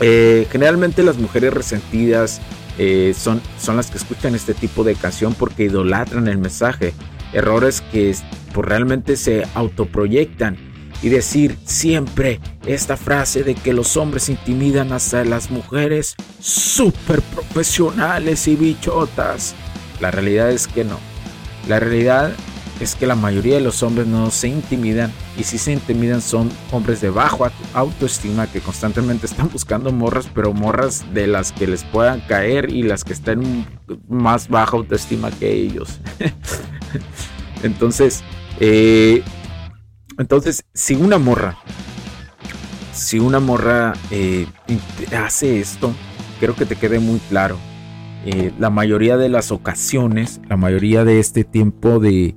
eh, 0.00 0.48
generalmente 0.50 1.04
las 1.04 1.16
mujeres 1.18 1.54
resentidas 1.54 2.40
eh, 2.76 3.14
son, 3.16 3.40
son 3.56 3.76
las 3.76 3.88
que 3.88 3.98
escuchan 3.98 4.34
este 4.34 4.52
tipo 4.52 4.82
de 4.82 4.96
canción 4.96 5.32
porque 5.32 5.62
idolatran 5.62 6.26
el 6.26 6.38
mensaje. 6.38 6.92
Errores 7.32 7.82
que 7.92 8.16
pues, 8.52 8.66
realmente 8.66 9.14
se 9.14 9.46
autoproyectan 9.54 10.56
y 11.02 11.08
decir 11.08 11.56
siempre 11.64 12.40
esta 12.66 12.96
frase 12.96 13.44
de 13.44 13.54
que 13.54 13.72
los 13.72 13.96
hombres 13.96 14.28
intimidan 14.28 14.92
hasta 14.92 15.24
las 15.24 15.50
mujeres 15.50 16.16
súper 16.40 17.22
profesionales 17.22 18.48
y 18.48 18.56
bichotas. 18.56 19.54
La 20.00 20.10
realidad 20.10 20.50
es 20.50 20.66
que 20.66 20.84
no. 20.84 20.98
La 21.68 21.80
realidad 21.80 22.32
es 22.80 22.94
que 22.94 23.06
la 23.06 23.16
mayoría 23.16 23.56
de 23.56 23.60
los 23.60 23.82
hombres 23.82 24.06
no 24.06 24.30
se 24.30 24.48
intimidan 24.48 25.12
y 25.36 25.42
si 25.42 25.58
se 25.58 25.72
intimidan 25.72 26.20
son 26.20 26.50
hombres 26.70 27.00
de 27.00 27.10
bajo 27.10 27.48
autoestima 27.74 28.46
que 28.46 28.60
constantemente 28.60 29.26
están 29.26 29.50
buscando 29.50 29.90
morras, 29.92 30.28
pero 30.32 30.52
morras 30.52 31.04
de 31.12 31.26
las 31.26 31.52
que 31.52 31.66
les 31.66 31.84
puedan 31.84 32.20
caer 32.20 32.72
y 32.72 32.82
las 32.82 33.04
que 33.04 33.12
estén 33.12 33.66
más 34.08 34.48
baja 34.48 34.76
autoestima 34.76 35.30
que 35.30 35.52
ellos. 35.52 36.00
Entonces, 37.62 38.22
eh, 38.60 39.22
entonces, 40.18 40.64
si 40.74 40.94
una 40.94 41.18
morra, 41.18 41.56
si 42.92 43.18
una 43.18 43.38
morra 43.38 43.94
eh, 44.10 44.46
hace 45.16 45.60
esto, 45.60 45.94
creo 46.40 46.54
que 46.56 46.66
te 46.66 46.76
quede 46.76 46.98
muy 46.98 47.20
claro. 47.28 47.56
Eh, 48.24 48.52
la 48.58 48.68
mayoría 48.68 49.16
de 49.16 49.28
las 49.28 49.52
ocasiones, 49.52 50.40
la 50.48 50.56
mayoría 50.56 51.04
de 51.04 51.20
este 51.20 51.44
tiempo 51.44 52.00
de, 52.00 52.34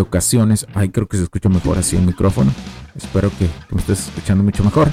ocasiones, 0.00 0.66
ay, 0.74 0.88
creo 0.88 1.06
que 1.06 1.16
se 1.16 1.22
escucha 1.22 1.48
mejor 1.48 1.78
así 1.78 1.96
el 1.96 2.02
micrófono. 2.02 2.52
Espero 2.96 3.30
que, 3.38 3.46
me 3.70 3.80
estés 3.80 4.08
escuchando 4.08 4.42
mucho 4.42 4.64
mejor. 4.64 4.88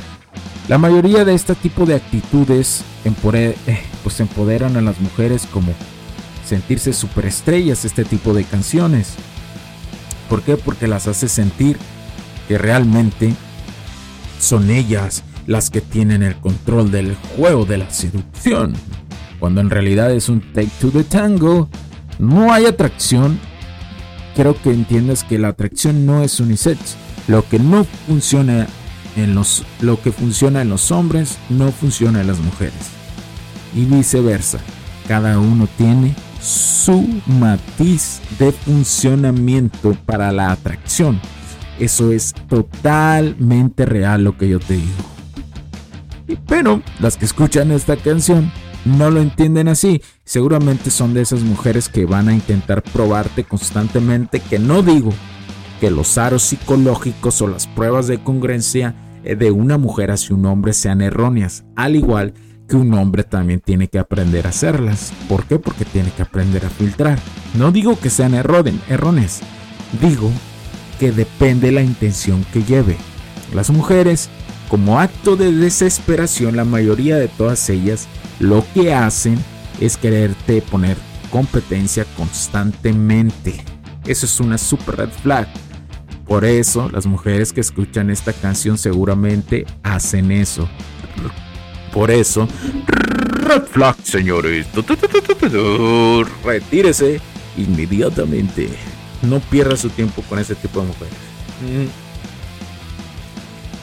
La 0.67 0.77
mayoría 0.77 1.25
de 1.25 1.33
este 1.33 1.55
tipo 1.55 1.85
de 1.85 1.95
actitudes 1.95 2.83
eh, 3.03 3.79
pues 4.03 4.19
empoderan 4.19 4.77
a 4.77 4.81
las 4.81 4.99
mujeres 5.01 5.47
como 5.51 5.73
sentirse 6.45 6.93
superestrellas 6.93 7.85
este 7.85 8.05
tipo 8.05 8.33
de 8.33 8.43
canciones. 8.43 9.15
¿Por 10.29 10.43
qué? 10.43 10.57
Porque 10.57 10.87
las 10.87 11.07
hace 11.07 11.27
sentir 11.27 11.77
que 12.49 12.57
realmente 12.57 13.35
son 14.39 14.71
ellas 14.71 15.23
las 15.45 15.69
que 15.69 15.81
tienen 15.81 16.23
el 16.23 16.35
control 16.35 16.89
del 16.89 17.15
juego 17.37 17.63
de 17.63 17.77
la 17.77 17.91
seducción. 17.91 18.73
Cuando 19.39 19.61
en 19.61 19.69
realidad 19.69 20.11
es 20.11 20.29
un 20.29 20.41
take 20.51 20.71
to 20.81 20.89
the 20.89 21.03
tango, 21.03 21.69
no 22.17 22.51
hay 22.51 22.65
atracción. 22.65 23.39
Creo 24.35 24.59
que 24.59 24.71
entiendas 24.71 25.23
que 25.23 25.37
la 25.37 25.49
atracción 25.49 26.07
no 26.07 26.23
es 26.23 26.39
unisex. 26.39 26.95
Lo 27.27 27.47
que 27.47 27.59
no 27.59 27.85
funciona 28.07 28.65
en 29.15 29.35
los 29.35 29.63
lo 29.79 30.01
que 30.01 30.11
funciona 30.11 30.63
en 30.63 30.69
los 30.69 30.91
hombres 30.91 31.37
no 31.49 31.71
funciona 31.71 32.21
en 32.21 32.27
las 32.27 32.39
mujeres. 32.39 32.89
Y 33.75 33.85
viceversa. 33.85 34.57
Cada 35.07 35.39
uno 35.39 35.67
tiene 35.77 36.15
su 36.41 37.07
matiz 37.27 38.21
de 38.39 38.51
funcionamiento 38.51 39.95
para 40.07 40.31
la 40.31 40.51
atracción. 40.51 41.21
Eso 41.79 42.11
es 42.11 42.33
totalmente 42.47 43.85
real 43.85 44.23
lo 44.23 44.37
que 44.37 44.49
yo 44.49 44.59
te 44.59 44.75
digo. 44.75 44.91
Pero 46.47 46.81
las 46.99 47.17
que 47.17 47.25
escuchan 47.25 47.71
esta 47.71 47.95
canción 47.95 48.51
no 48.85 49.09
lo 49.09 49.21
entienden 49.21 49.67
así. 49.67 50.01
Seguramente 50.25 50.91
son 50.91 51.13
de 51.13 51.21
esas 51.21 51.41
mujeres 51.41 51.89
que 51.89 52.05
van 52.05 52.27
a 52.29 52.33
intentar 52.33 52.83
probarte 52.83 53.43
constantemente 53.43 54.39
que 54.39 54.59
no 54.59 54.83
digo 54.83 55.11
que 55.79 55.89
los 55.89 56.17
aros 56.17 56.43
psicológicos 56.43 57.41
o 57.41 57.47
las 57.47 57.65
pruebas 57.65 58.07
de 58.07 58.21
congruencia 58.21 58.95
de 59.23 59.51
una 59.51 59.77
mujer 59.77 60.11
hacia 60.11 60.35
un 60.35 60.45
hombre 60.45 60.73
sean 60.73 61.01
erróneas, 61.01 61.63
al 61.75 61.95
igual 61.95 62.33
que 62.67 62.75
un 62.75 62.93
hombre 62.93 63.23
también 63.23 63.61
tiene 63.61 63.87
que 63.87 63.99
aprender 63.99 64.45
a 64.45 64.49
hacerlas. 64.49 65.11
¿Por 65.27 65.45
qué? 65.45 65.57
Porque 65.57 65.85
tiene 65.85 66.11
que 66.11 66.21
aprender 66.21 66.65
a 66.65 66.69
filtrar. 66.69 67.17
No 67.55 67.71
digo 67.71 67.97
que 67.99 68.09
sean 68.09 68.33
errores, 68.33 69.41
digo 70.01 70.31
que 70.99 71.11
depende 71.11 71.71
la 71.71 71.81
intención 71.81 72.45
que 72.53 72.63
lleve. 72.63 72.97
Las 73.53 73.69
mujeres, 73.69 74.29
como 74.67 74.99
acto 74.99 75.35
de 75.35 75.51
desesperación, 75.51 76.55
la 76.55 76.65
mayoría 76.65 77.15
de 77.15 77.27
todas 77.27 77.69
ellas 77.69 78.07
lo 78.39 78.63
que 78.73 78.93
hacen 78.93 79.37
es 79.79 79.97
quererte 79.97 80.61
poner 80.61 80.97
competencia 81.31 82.05
constantemente. 82.17 83.63
Eso 84.05 84.25
es 84.25 84.39
una 84.39 84.57
super 84.57 84.97
red 84.97 85.09
flag. 85.09 85.47
Por 86.25 86.45
eso 86.45 86.89
las 86.89 87.07
mujeres 87.07 87.53
que 87.53 87.61
escuchan 87.61 88.09
esta 88.09 88.33
canción 88.33 88.77
seguramente 88.77 89.65
hacen 89.83 90.31
eso. 90.31 90.69
Por 91.91 92.11
eso, 92.11 92.47
red 93.47 93.63
flag, 93.63 93.95
señores. 94.03 94.67
Retírese 96.43 97.19
inmediatamente. 97.57 98.69
No 99.21 99.39
pierda 99.39 99.75
su 99.75 99.89
tiempo 99.89 100.21
con 100.29 100.39
ese 100.39 100.55
tipo 100.55 100.81
de 100.81 100.87
mujeres. 100.87 101.13
Un 101.63 101.89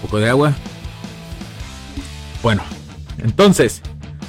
poco 0.02 0.18
de 0.18 0.28
agua. 0.28 0.54
Bueno, 2.42 2.62
entonces, 3.18 3.82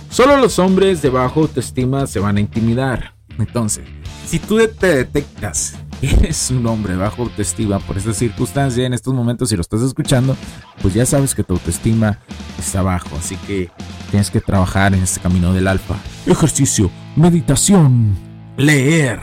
solo 0.09 0.37
los 0.37 0.59
hombres 0.59 1.01
de 1.01 1.09
bajo 1.09 1.41
autoestima 1.41 2.07
se 2.07 2.19
van 2.19 2.37
a 2.37 2.39
intimidar. 2.39 3.13
Entonces, 3.37 3.85
si 4.25 4.39
tú 4.39 4.57
te 4.67 4.87
detectas 4.87 5.75
que 6.01 6.09
eres 6.09 6.51
un 6.51 6.65
hombre 6.67 6.95
bajo 6.95 7.23
autoestima 7.23 7.79
por 7.79 7.97
esta 7.97 8.13
circunstancia 8.13 8.85
en 8.85 8.93
estos 8.93 9.13
momentos, 9.13 9.49
si 9.49 9.55
lo 9.55 9.61
estás 9.61 9.81
escuchando, 9.81 10.35
pues 10.81 10.93
ya 10.93 11.05
sabes 11.05 11.35
que 11.35 11.43
tu 11.43 11.53
autoestima 11.53 12.19
está 12.57 12.81
bajo. 12.81 13.15
Así 13.17 13.35
que 13.47 13.69
tienes 14.09 14.31
que 14.31 14.41
trabajar 14.41 14.93
en 14.93 15.03
este 15.03 15.19
camino 15.19 15.53
del 15.53 15.67
alfa. 15.67 15.95
Ejercicio, 16.25 16.89
meditación, 17.15 18.15
leer 18.57 19.19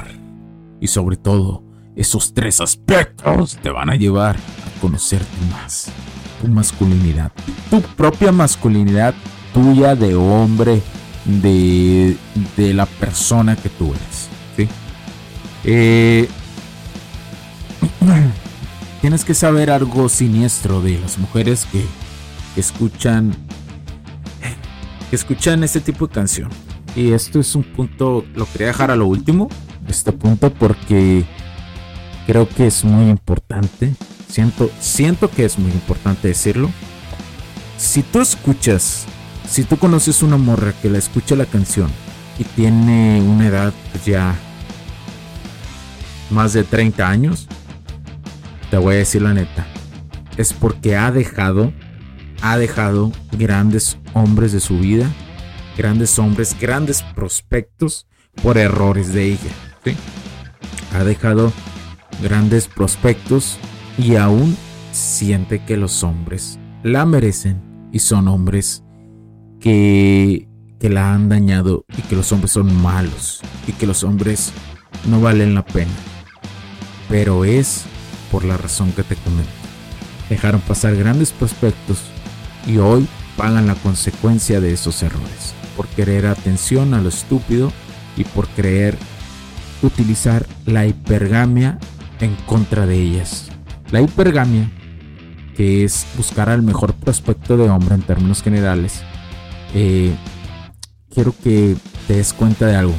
y 0.81 0.87
sobre 0.87 1.17
todo, 1.17 1.64
esos 1.97 2.35
tres 2.35 2.61
aspectos 2.61 3.57
te 3.63 3.71
van 3.71 3.91
a 3.91 3.95
llevar 3.95 4.37
a 4.37 4.81
conocerte 4.81 5.37
más. 5.51 5.91
Tu 6.41 6.49
masculinidad, 6.49 7.33
tu 7.71 7.81
propia 7.81 8.33
masculinidad 8.33 9.15
tuya 9.53 9.95
de 9.95 10.15
hombre, 10.15 10.83
de, 11.25 12.17
de 12.57 12.75
la 12.75 12.87
persona 12.87 13.57
que 13.57 13.69
tú 13.69 13.87
eres. 13.87 14.35
Eh, 15.67 16.29
tienes 19.01 19.25
que 19.25 19.35
saber 19.35 19.71
algo 19.71 20.09
siniestro 20.09 20.83
de 20.83 20.99
las 20.99 21.19
mujeres 21.19 21.67
que, 21.73 21.85
escuchan 22.61 23.35
que 25.11 25.17
escuchan 25.17 25.65
este 25.65 25.81
tipo 25.81 26.07
de 26.07 26.15
canción. 26.15 26.51
Y 26.95 27.13
esto 27.13 27.41
es 27.41 27.55
un 27.57 27.65
punto, 27.65 28.25
lo 28.35 28.47
quería 28.47 28.69
dejar 28.69 28.91
a 28.91 28.97
lo 28.97 29.07
último, 29.07 29.49
este 29.89 30.13
punto, 30.13 30.53
porque 30.53 31.25
creo 32.27 32.49
que 32.49 32.67
es 32.67 32.85
muy 32.85 33.11
importante. 33.11 33.95
Siento, 34.29 34.71
siento 34.81 35.31
que 35.31 35.45
es 35.45 35.59
muy 35.59 35.71
importante 35.73 36.29
decirlo. 36.29 36.71
Si 37.77 38.03
tú 38.03 38.21
escuchas, 38.21 39.07
si 39.49 39.65
tú 39.65 39.77
conoces 39.77 40.23
una 40.23 40.37
morra 40.37 40.73
que 40.81 40.91
la 40.91 40.99
escucha 40.99 41.37
la 41.37 41.47
canción 41.47 41.91
y 42.39 42.45
tiene 42.45 43.21
una 43.23 43.47
edad 43.47 43.73
ya 44.05 44.35
más 46.31 46.53
de 46.53 46.65
30 46.65 47.09
años, 47.09 47.47
te 48.71 48.79
voy 48.79 48.97
a 48.97 48.99
decir 48.99 49.23
la 49.23 49.35
neta, 49.35 49.67
es 50.37 50.53
porque 50.53 50.97
ha 50.97 51.13
dejado, 51.13 51.73
ha 52.43 52.57
dejado 52.57 53.13
grandes 53.33 53.99
hombres 54.15 54.53
de 54.53 54.61
su 54.61 54.79
vida, 54.79 55.09
grandes 55.77 56.19
hombres, 56.19 56.57
grandes 56.59 57.03
prospectos 57.03 58.07
por 58.43 58.59
errores 58.59 59.13
de 59.13 59.27
ella. 59.27 59.51
¿sí? 59.85 59.97
Ha 60.95 61.05
dejado 61.05 61.53
grandes 62.25 62.69
prospectos 62.69 63.59
y 63.99 64.17
aún 64.17 64.57
siente 64.93 65.63
que 65.63 65.77
los 65.77 66.03
hombres 66.03 66.59
la 66.83 67.05
merecen 67.05 67.61
y 67.93 67.99
son 67.99 68.29
hombres 68.29 68.83
que, 69.61 70.49
que 70.81 70.89
la 70.89 71.13
han 71.13 71.29
dañado 71.29 71.85
y 71.99 72.03
que 72.03 72.17
los 72.17 72.33
hombres 72.33 72.53
son 72.53 72.75
malos 72.83 73.43
y 73.67 73.73
que 73.73 73.87
los 73.87 74.05
hombres 74.05 74.53
no 75.07 75.21
valen 75.21 75.55
la 75.55 75.67
pena. 75.67 75.93
Pero 77.11 77.45
es 77.45 77.85
por 78.33 78.45
la 78.45 78.57
razón 78.57 78.91
que 78.93 79.03
te 79.03 79.17
comento. 79.17 79.53
Dejaron 80.31 80.63
pasar 80.63 80.97
grandes 80.97 81.31
prospectos 81.31 81.99
y 82.67 82.79
hoy 82.79 83.07
pagan 83.37 83.67
la 83.67 83.75
consecuencia 83.75 84.61
de 84.63 84.73
esos 84.73 85.03
errores, 85.03 85.53
por 85.77 85.87
querer 85.89 86.27
atención 86.27 86.95
a 86.95 87.03
lo 87.03 87.11
estúpido 87.11 87.71
y 88.17 88.25
por 88.25 88.49
creer 88.49 88.97
utilizar 89.83 90.47
la 90.65 90.87
hipergamia 90.87 91.79
en 92.21 92.35
contra 92.47 92.87
de 92.87 92.97
ellas. 92.97 93.49
La 93.91 94.01
hipergamia, 94.01 94.71
que 95.57 95.85
es 95.85 96.07
buscar 96.17 96.49
al 96.49 96.63
mejor 96.63 96.95
prospecto 96.95 97.57
de 97.57 97.69
hombre 97.71 97.95
en 97.95 98.03
términos 98.03 98.43
generales, 98.43 99.03
eh, 99.75 100.15
quiero 101.13 101.35
que 101.43 101.77
te 102.07 102.15
des 102.17 102.33
cuenta 102.33 102.67
de 102.67 102.77
algo. 102.77 102.95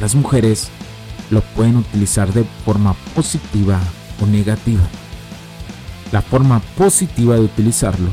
Las 0.00 0.14
mujeres 0.14 0.68
lo 1.30 1.40
pueden 1.40 1.76
utilizar 1.76 2.32
de 2.32 2.44
forma 2.64 2.94
positiva 3.14 3.80
o 4.20 4.26
negativa. 4.26 4.82
La 6.12 6.20
forma 6.20 6.60
positiva 6.76 7.36
de 7.36 7.42
utilizarlo 7.42 8.08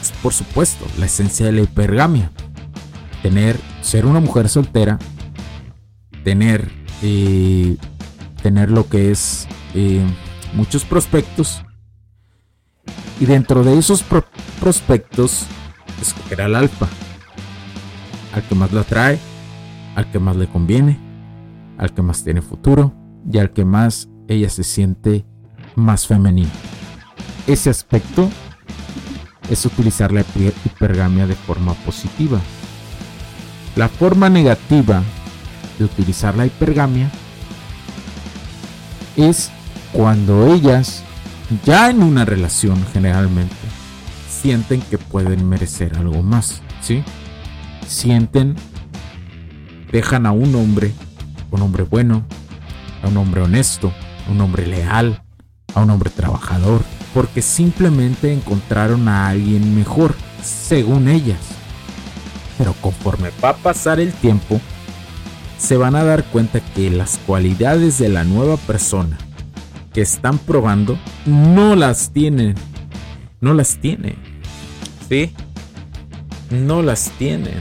es, 0.00 0.10
por 0.22 0.32
supuesto, 0.32 0.84
la 0.98 1.06
esencia 1.06 1.46
de 1.46 1.52
la 1.52 1.60
hipergamia. 1.62 2.32
Tener, 3.22 3.56
ser 3.80 4.06
una 4.06 4.20
mujer 4.20 4.48
soltera, 4.48 4.98
tener, 6.24 6.70
eh, 7.02 7.76
tener 8.48 8.70
lo 8.70 8.88
que 8.88 9.10
es 9.10 9.46
eh, 9.74 10.02
muchos 10.54 10.86
prospectos 10.86 11.62
y 13.20 13.26
dentro 13.26 13.62
de 13.62 13.78
esos 13.78 14.02
prospectos 14.58 15.44
escoger 16.00 16.40
al 16.40 16.54
alfa, 16.54 16.88
al 18.32 18.42
que 18.44 18.54
más 18.54 18.72
la 18.72 18.80
atrae, 18.80 19.18
al 19.96 20.10
que 20.10 20.18
más 20.18 20.34
le 20.36 20.46
conviene 20.46 20.98
al 21.76 21.92
que 21.92 22.00
más 22.00 22.24
tiene 22.24 22.40
futuro 22.40 22.94
y 23.30 23.36
al 23.36 23.52
que 23.52 23.66
más 23.66 24.08
ella 24.28 24.48
se 24.48 24.64
siente 24.64 25.26
más 25.76 26.06
femenino. 26.06 26.50
Ese 27.46 27.68
aspecto 27.68 28.30
es 29.50 29.66
utilizar 29.66 30.10
la 30.10 30.22
hipergamia 30.22 31.26
de 31.26 31.34
forma 31.34 31.74
positiva. 31.74 32.40
La 33.76 33.88
forma 33.88 34.30
negativa 34.30 35.02
de 35.78 35.84
utilizar 35.84 36.34
la 36.34 36.46
hipergamia 36.46 37.12
es 39.18 39.50
cuando 39.92 40.52
ellas, 40.52 41.02
ya 41.64 41.90
en 41.90 42.02
una 42.02 42.24
relación 42.24 42.82
generalmente, 42.92 43.54
sienten 44.28 44.80
que 44.80 44.98
pueden 44.98 45.48
merecer 45.48 45.96
algo 45.96 46.22
más, 46.22 46.62
¿sí? 46.80 47.02
Sienten, 47.86 48.54
dejan 49.90 50.26
a 50.26 50.32
un 50.32 50.54
hombre 50.54 50.92
un 51.50 51.62
hombre 51.62 51.82
bueno, 51.84 52.24
a 53.02 53.08
un 53.08 53.16
hombre 53.16 53.42
honesto, 53.42 53.92
un 54.28 54.40
hombre 54.40 54.66
leal, 54.66 55.22
a 55.74 55.80
un 55.80 55.90
hombre 55.90 56.10
trabajador, 56.10 56.82
porque 57.14 57.42
simplemente 57.42 58.32
encontraron 58.32 59.08
a 59.08 59.28
alguien 59.28 59.74
mejor, 59.74 60.14
según 60.42 61.08
ellas. 61.08 61.38
Pero 62.58 62.74
conforme 62.80 63.30
va 63.42 63.50
a 63.50 63.56
pasar 63.56 64.00
el 64.00 64.12
tiempo, 64.12 64.60
se 65.58 65.76
van 65.76 65.96
a 65.96 66.04
dar 66.04 66.24
cuenta 66.24 66.60
que 66.74 66.88
las 66.90 67.18
cualidades 67.18 67.98
de 67.98 68.08
la 68.08 68.24
nueva 68.24 68.56
persona 68.56 69.18
que 69.92 70.00
están 70.00 70.38
probando 70.38 70.98
no 71.26 71.74
las 71.76 72.12
tienen. 72.12 72.54
No 73.40 73.54
las 73.54 73.78
tienen. 73.78 74.16
¿Sí? 75.08 75.32
No 76.50 76.82
las 76.82 77.10
tienen. 77.18 77.60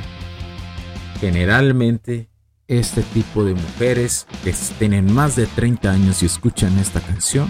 Generalmente 1.20 2.30
este 2.68 3.02
tipo 3.02 3.44
de 3.44 3.56
mujeres 3.56 4.28
que 4.44 4.54
tienen 4.78 5.12
más 5.12 5.36
de 5.36 5.48
30 5.48 5.90
años 5.90 6.22
y 6.22 6.28
escuchan 6.28 6.78
esta 6.78 7.00
canción. 7.02 7.50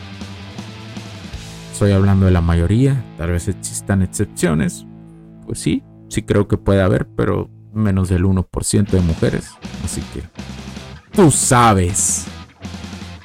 Estoy 1.73 1.91
hablando 1.91 2.25
de 2.25 2.31
la 2.31 2.41
mayoría, 2.41 3.03
tal 3.17 3.31
vez 3.31 3.47
existan 3.47 4.01
excepciones. 4.01 4.85
Pues 5.45 5.59
sí, 5.59 5.83
sí 6.07 6.21
creo 6.23 6.47
que 6.47 6.57
puede 6.57 6.81
haber, 6.81 7.07
pero 7.15 7.49
menos 7.77 8.09
del 8.09 8.25
1% 8.25 8.87
de 8.87 9.01
mujeres. 9.01 9.49
Así 9.83 10.01
que 10.13 10.23
tú 11.15 11.31
sabes 11.31 12.25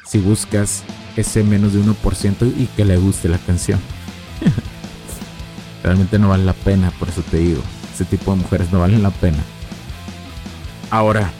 si 0.07 0.19
buscas 0.19 0.83
ese 1.17 1.43
menos 1.43 1.73
de 1.73 1.81
1% 1.81 2.53
y 2.57 2.67
que 2.77 2.85
le 2.85 2.97
guste 2.97 3.29
la 3.29 3.38
canción. 3.38 3.81
Realmente 5.83 6.19
no 6.19 6.29
vale 6.29 6.45
la 6.45 6.53
pena, 6.53 6.93
por 6.99 7.09
eso 7.09 7.23
te 7.23 7.38
digo, 7.38 7.62
ese 7.93 8.05
tipo 8.05 8.31
de 8.33 8.43
mujeres 8.43 8.71
no 8.73 8.81
valen 8.81 9.03
la 9.03 9.11
pena. 9.11 9.43
Ahora, 10.91 11.31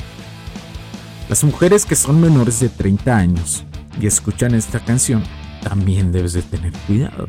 las 1.29 1.45
mujeres 1.45 1.87
que 1.87 1.95
son 1.95 2.21
menores 2.21 2.59
de 2.61 2.69
30 2.69 3.17
años 3.17 3.65
y 4.01 4.07
escuchan 4.07 4.55
esta 4.55 4.81
canción, 4.81 5.23
también 5.63 6.11
debes 6.11 6.33
de 6.33 6.43
tener 6.43 6.73
cuidado. 6.87 7.29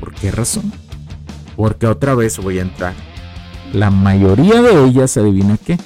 ¿Por 0.00 0.12
qué 0.14 0.30
razón? 0.30 0.72
Porque 1.56 1.86
otra 1.86 2.14
vez 2.14 2.38
voy 2.38 2.58
a 2.58 2.62
entrar 2.62 3.13
la 3.74 3.90
mayoría 3.90 4.62
de 4.62 4.84
ellas, 4.86 5.16
adivina 5.16 5.58
qué. 5.58 5.76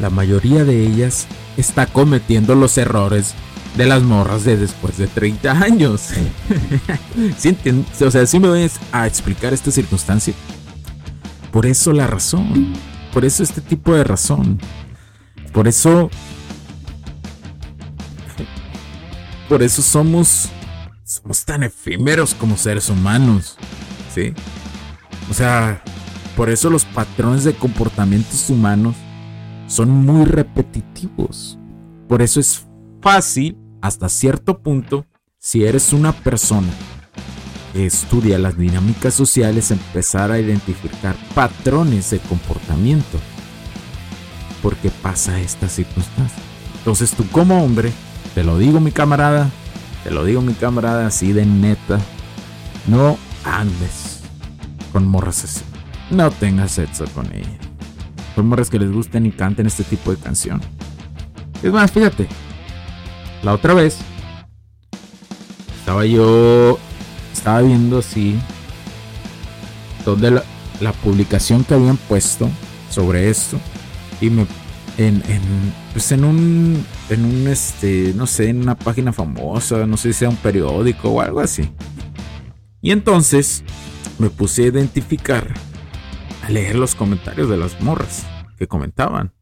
La 0.00 0.10
mayoría 0.10 0.64
de 0.64 0.84
ellas 0.84 1.26
está 1.56 1.86
cometiendo 1.86 2.54
los 2.54 2.76
errores 2.76 3.34
de 3.76 3.86
las 3.86 4.02
morras 4.02 4.44
de 4.44 4.56
después 4.56 4.98
de 4.98 5.06
30 5.06 5.52
años. 5.52 6.08
o 8.00 8.10
sea, 8.10 8.26
si 8.26 8.40
me 8.40 8.48
voy 8.48 8.68
a 8.92 9.06
explicar 9.06 9.52
esta 9.52 9.70
circunstancia. 9.70 10.34
Por 11.52 11.66
eso 11.66 11.92
la 11.92 12.06
razón. 12.06 12.72
Por 13.12 13.24
eso 13.24 13.42
este 13.42 13.60
tipo 13.60 13.94
de 13.94 14.04
razón. 14.04 14.58
Por 15.52 15.68
eso. 15.68 16.10
Por 19.48 19.62
eso 19.62 19.82
somos. 19.82 20.48
Somos 21.04 21.44
tan 21.44 21.62
efímeros 21.62 22.34
como 22.34 22.56
seres 22.56 22.88
humanos. 22.88 23.56
¿Sí? 24.14 24.32
O 25.30 25.34
sea, 25.34 25.80
por 26.36 26.50
eso 26.50 26.68
los 26.70 26.84
patrones 26.84 27.44
de 27.44 27.54
comportamientos 27.54 28.50
humanos 28.50 28.96
son 29.68 29.90
muy 29.90 30.24
repetitivos. 30.24 31.56
Por 32.08 32.20
eso 32.20 32.40
es 32.40 32.66
fácil, 33.00 33.56
hasta 33.80 34.08
cierto 34.08 34.58
punto, 34.58 35.06
si 35.38 35.64
eres 35.64 35.92
una 35.92 36.12
persona 36.12 36.68
que 37.72 37.86
estudia 37.86 38.38
las 38.40 38.58
dinámicas 38.58 39.14
sociales, 39.14 39.70
empezar 39.70 40.32
a 40.32 40.40
identificar 40.40 41.14
patrones 41.34 42.10
de 42.10 42.18
comportamiento. 42.18 43.18
Porque 44.62 44.90
pasa 44.90 45.40
esta 45.40 45.68
circunstancia. 45.68 46.42
Entonces 46.78 47.12
tú 47.12 47.24
como 47.28 47.62
hombre, 47.62 47.92
te 48.34 48.42
lo 48.42 48.58
digo 48.58 48.80
mi 48.80 48.90
camarada, 48.90 49.48
te 50.02 50.10
lo 50.10 50.24
digo 50.24 50.40
mi 50.40 50.54
camarada 50.54 51.06
así 51.06 51.32
de 51.32 51.46
neta, 51.46 52.00
no 52.88 53.16
andes 53.44 54.19
con 54.92 55.06
morras 55.06 55.44
así. 55.44 55.62
No 56.10 56.30
tengas 56.30 56.72
sexo 56.72 57.04
con 57.14 57.26
ella. 57.26 57.58
Con 58.34 58.48
morras 58.48 58.70
que 58.70 58.78
les 58.78 58.90
gusten 58.90 59.26
y 59.26 59.32
canten 59.32 59.66
este 59.66 59.84
tipo 59.84 60.10
de 60.10 60.16
canción. 60.16 60.60
Es 61.62 61.72
más, 61.72 61.90
fíjate, 61.90 62.26
la 63.42 63.52
otra 63.52 63.74
vez 63.74 63.98
estaba 65.78 66.06
yo, 66.06 66.78
estaba 67.32 67.62
viendo 67.62 67.98
así, 67.98 68.38
donde 70.04 70.30
la, 70.30 70.92
publicación 71.02 71.64
que 71.64 71.74
habían 71.74 71.96
puesto 71.96 72.48
sobre 72.90 73.28
esto 73.28 73.58
y 74.20 74.30
me 74.30 74.46
en, 74.98 75.22
en, 75.28 75.42
pues 75.92 76.10
en 76.12 76.24
un 76.24 76.84
en 77.08 77.24
un 77.24 77.48
este 77.48 78.12
no 78.16 78.26
sé 78.26 78.48
en 78.48 78.60
una 78.62 78.76
página 78.76 79.12
famosa 79.12 79.86
no 79.86 79.96
sé 79.96 80.12
si 80.12 80.20
sea 80.20 80.28
un 80.28 80.36
periódico 80.36 81.10
o 81.10 81.20
algo 81.20 81.40
así 81.40 81.70
y 82.82 82.92
entonces 82.92 83.64
me 84.18 84.30
puse 84.30 84.64
a 84.64 84.66
identificar 84.68 85.54
a 86.42 86.50
leer 86.50 86.76
los 86.76 86.94
comentarios 86.94 87.48
de 87.48 87.56
las 87.56 87.80
morras 87.80 88.26
que 88.58 88.66
comentaban. 88.66 89.32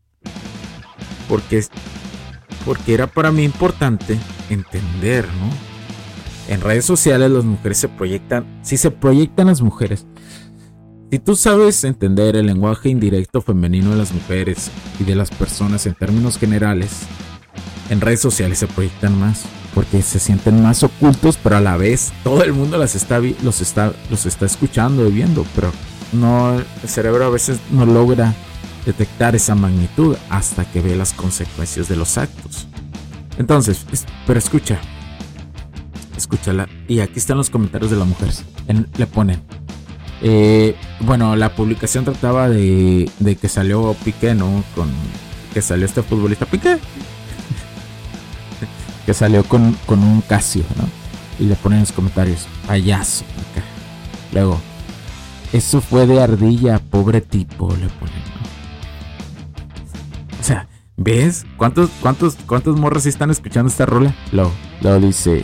Porque 1.29 1.65
porque 2.65 2.95
era 2.95 3.07
para 3.07 3.33
mí 3.33 3.45
importante 3.45 4.19
entender, 4.51 5.27
¿no? 5.27 5.51
En 6.53 6.61
redes 6.61 6.85
sociales 6.85 7.31
las 7.31 7.45
mujeres 7.45 7.79
se 7.79 7.89
proyectan, 7.89 8.61
si 8.63 8.77
se 8.77 8.91
proyectan 8.91 9.47
las 9.47 9.63
mujeres, 9.63 10.07
si 11.11 11.19
tú 11.19 11.37
sabes 11.37 11.85
entender 11.85 12.37
el 12.37 12.47
lenguaje 12.47 12.91
indirecto 12.91 13.41
femenino 13.41 13.91
de 13.91 13.97
las 13.97 14.13
mujeres 14.13 14.71
y 15.01 15.05
de 15.05 15.15
las 15.15 15.31
personas 15.31 15.87
en 15.87 15.95
términos 15.95 16.37
generales, 16.37 16.91
en 17.89 18.01
redes 18.01 18.21
sociales 18.21 18.59
se 18.59 18.67
proyectan 18.67 19.19
más, 19.19 19.45
porque 19.75 20.03
se 20.03 20.19
sienten 20.19 20.63
más 20.63 20.83
ocultos, 20.83 21.39
pero 21.43 21.57
a 21.57 21.61
la 21.61 21.77
vez 21.77 22.13
todo 22.25 22.43
el 22.43 22.53
mundo 22.53 22.79
las 22.79 22.95
está, 22.95 23.21
los, 23.43 23.61
está, 23.61 23.93
los 24.11 24.27
está 24.27 24.47
escuchando 24.47 25.07
y 25.09 25.13
viendo, 25.13 25.45
pero 25.55 25.73
no, 26.13 26.55
el 26.55 26.89
cerebro 26.89 27.27
a 27.27 27.31
veces 27.31 27.59
no 27.71 27.87
logra 27.87 28.35
detectar 28.87 29.37
esa 29.37 29.55
magnitud 29.55 30.17
hasta 30.31 30.65
que 30.65 30.81
ve 30.81 30.97
las 30.97 31.13
consecuencias 31.13 31.89
de 31.89 31.97
los 31.97 32.17
actos. 32.17 32.67
Entonces, 33.39 33.85
pero 34.27 34.39
escucha, 34.39 34.81
escúchala. 36.17 36.69
Y 36.89 37.01
aquí 37.01 37.19
están 37.19 37.37
los 37.37 37.51
comentarios 37.51 37.91
de 37.91 37.97
las 37.97 38.07
mujeres. 38.07 38.45
le 38.97 39.07
ponen. 39.07 39.41
Eh, 40.21 40.75
bueno, 41.01 41.37
la 41.37 41.55
publicación 41.55 42.05
trataba 42.05 42.49
de, 42.49 43.09
de, 43.21 43.37
que 43.37 43.49
salió 43.49 43.95
Piqué, 44.05 44.35
¿no? 44.35 44.65
Con 44.75 44.89
que 45.55 45.63
salió 45.63 45.87
este 45.87 46.03
futbolista 46.03 46.47
Piqué. 46.47 46.79
Que 49.09 49.15
salió 49.15 49.43
con, 49.43 49.73
con, 49.87 50.01
un 50.01 50.21
Casio, 50.21 50.65
¿no? 50.77 50.85
Y 51.43 51.49
le 51.49 51.55
ponen 51.55 51.79
en 51.79 51.85
los 51.85 51.93
comentarios, 51.93 52.47
payaso. 52.67 53.25
Luego, 54.35 54.61
eso 55.51 55.81
fue 55.81 56.07
de 56.07 56.21
ardilla, 56.23 56.79
pobre 56.79 57.23
tipo, 57.23 57.75
le 57.75 57.89
ponen. 57.89 58.29
¿Ves? 60.99 61.47
¿Cuántos, 61.57 61.89
cuántos, 62.03 62.37
¿Cuántos 62.47 62.79
morros 62.79 63.07
están 63.07 63.31
escuchando 63.31 63.71
esta 63.71 63.87
rola? 63.87 64.15
Lo, 64.31 64.53
lo 64.83 65.01
dice. 65.01 65.43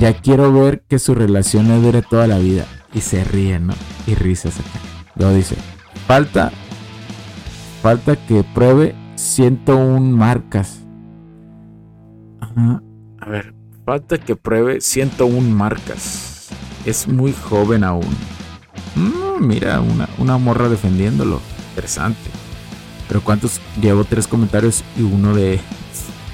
Ya 0.00 0.14
quiero 0.14 0.50
ver 0.50 0.82
que 0.88 0.98
su 0.98 1.14
relación 1.14 1.68
le 1.68 1.78
dure 1.78 2.00
toda 2.00 2.26
la 2.26 2.38
vida. 2.38 2.64
Y 2.94 3.02
se 3.02 3.22
ríe, 3.22 3.58
¿no? 3.58 3.74
Y 4.06 4.14
risas 4.14 4.58
acá. 4.58 4.80
Lo 5.16 5.34
dice. 5.34 5.56
Falta. 6.06 6.50
Falta 7.82 8.16
que 8.16 8.42
pruebe 8.54 8.94
101 9.16 10.16
marcas. 10.16 10.81
A 13.20 13.28
ver. 13.28 13.54
Falta 13.84 14.18
que 14.18 14.36
pruebe 14.36 14.80
101 14.80 15.40
marcas. 15.50 16.50
Es 16.86 17.08
muy 17.08 17.32
joven 17.32 17.82
aún. 17.82 18.14
Mm, 18.94 19.44
mira, 19.44 19.80
una, 19.80 20.08
una 20.18 20.38
morra 20.38 20.68
defendiéndolo. 20.68 21.40
Interesante. 21.70 22.30
Pero 23.08 23.22
¿cuántos? 23.22 23.60
Llevo 23.80 24.04
tres 24.04 24.26
comentarios 24.26 24.84
y 24.96 25.02
uno 25.02 25.34
de... 25.34 25.60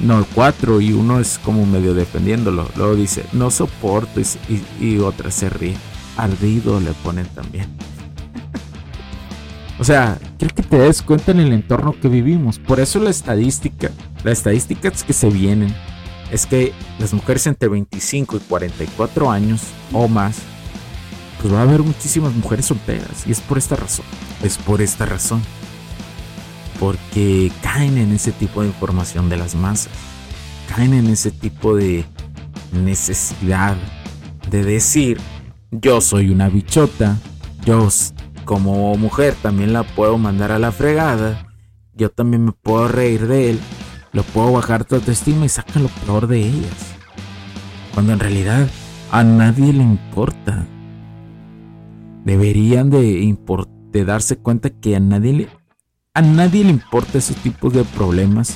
No, 0.01 0.25
cuatro 0.35 0.81
y 0.81 0.93
uno 0.93 1.19
es 1.19 1.39
como 1.39 1.67
medio 1.67 1.95
defendiéndolo. 1.95 2.69
Luego 2.77 2.95
dice, 2.95 3.25
no 3.33 3.51
soporto 3.51 4.21
y, 4.81 4.99
otra 4.99 5.31
se 5.31 5.51
ríe. 5.51 5.77
Ardido 6.17 6.79
le 6.81 6.93
ponen 6.93 7.27
también. 7.27 7.67
o 9.81 9.85
sea, 9.85 10.19
quiero 10.39 10.55
que 10.55 10.63
te 10.63 10.79
des 10.79 11.03
cuenta 11.03 11.33
en 11.33 11.41
el 11.41 11.53
entorno 11.53 11.97
que 12.01 12.09
vivimos. 12.09 12.59
Por 12.59 12.79
eso 12.79 13.01
la 13.01 13.11
estadística, 13.11 13.91
las 14.23 14.39
estadísticas 14.39 15.03
que 15.03 15.13
se 15.13 15.31
vienen, 15.31 15.75
es 16.31 16.47
que 16.47 16.73
las 16.99 17.13
mujeres 17.13 17.47
entre 17.47 17.69
25 17.69 18.37
y 18.37 18.41
44 18.41 19.31
años 19.31 19.63
o 19.93 20.09
más, 20.09 20.39
pues 21.41 21.53
va 21.53 21.61
a 21.61 21.63
haber 21.63 21.83
muchísimas 21.83 22.35
mujeres 22.35 22.67
solteras. 22.67 23.27
Y 23.27 23.33
es 23.33 23.41
por 23.41 23.59
esta 23.59 23.77
razón. 23.77 24.05
Es 24.43 24.59
por 24.59 24.83
esta 24.83 25.07
razón 25.07 25.43
porque 26.79 27.51
caen 27.63 27.99
en 27.99 28.13
ese 28.13 28.33
tipo 28.33 28.63
de 28.63 28.69
información 28.69 29.29
de 29.29 29.37
las 29.37 29.55
masas, 29.55 29.93
caen 30.75 30.95
en 30.95 31.09
ese 31.09 31.31
tipo 31.31 31.75
de 31.75 32.05
necesidad 32.73 33.77
de 34.51 34.65
decir, 34.65 35.19
yo 35.71 36.01
soy 36.01 36.31
una 36.31 36.49
bichota, 36.49 37.17
yo 37.65 37.89
como 38.45 38.97
mujer 38.97 39.35
también 39.43 39.73
la 39.73 39.83
puedo 39.83 40.19
mandar 40.19 40.53
a 40.53 40.59
la 40.59 40.73
fregada, 40.73 41.47
yo 41.95 42.11
también 42.11 42.45
me 42.45 42.53
puedo 42.53 42.89
reír 42.89 43.27
de 43.27 43.51
él, 43.51 43.61
lo 44.13 44.23
puedo 44.23 44.53
bajar 44.53 44.85
tu 44.85 44.95
autoestima 44.97 45.47
y 45.47 45.49
saca 45.49 45.81
lo 45.81 45.89
peor 45.89 46.27
de 46.27 46.41
ellas. 46.41 46.95
Cuando 47.95 48.13
en 48.13 48.21
realidad 48.21 48.69
a 49.11 49.25
nadie 49.25 49.73
le 49.73 49.83
importa. 49.83 50.67
Deberían 52.25 52.91
de, 52.91 53.37
de 53.93 54.05
darse 54.05 54.37
cuenta 54.37 54.71
que 54.71 54.97
a 54.97 55.01
nadie 55.01 55.33
le, 55.33 55.49
a 56.15 56.21
nadie 56.21 56.65
le 56.65 56.71
importa 56.71 57.19
esos 57.19 57.37
tipos 57.37 57.73
de 57.73 57.85
problemas 57.85 58.55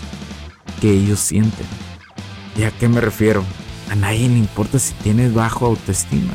que 0.80 0.92
ellos 0.92 1.20
sienten. 1.20 1.66
¿Y 2.56 2.64
a 2.64 2.70
qué 2.70 2.88
me 2.88 3.00
refiero? 3.00 3.42
A 3.90 3.94
nadie 3.94 4.28
le 4.28 4.38
importa 4.38 4.78
si 4.78 4.92
tienes 4.94 5.32
bajo 5.32 5.66
autoestima. 5.66 6.34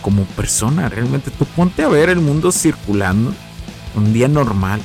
Como 0.00 0.24
persona, 0.24 0.88
realmente 0.88 1.30
tú 1.30 1.44
ponte 1.44 1.82
a 1.82 1.88
ver 1.88 2.08
el 2.08 2.20
mundo 2.20 2.52
circulando 2.52 3.34
un 3.94 4.12
día 4.14 4.28
normal. 4.28 4.80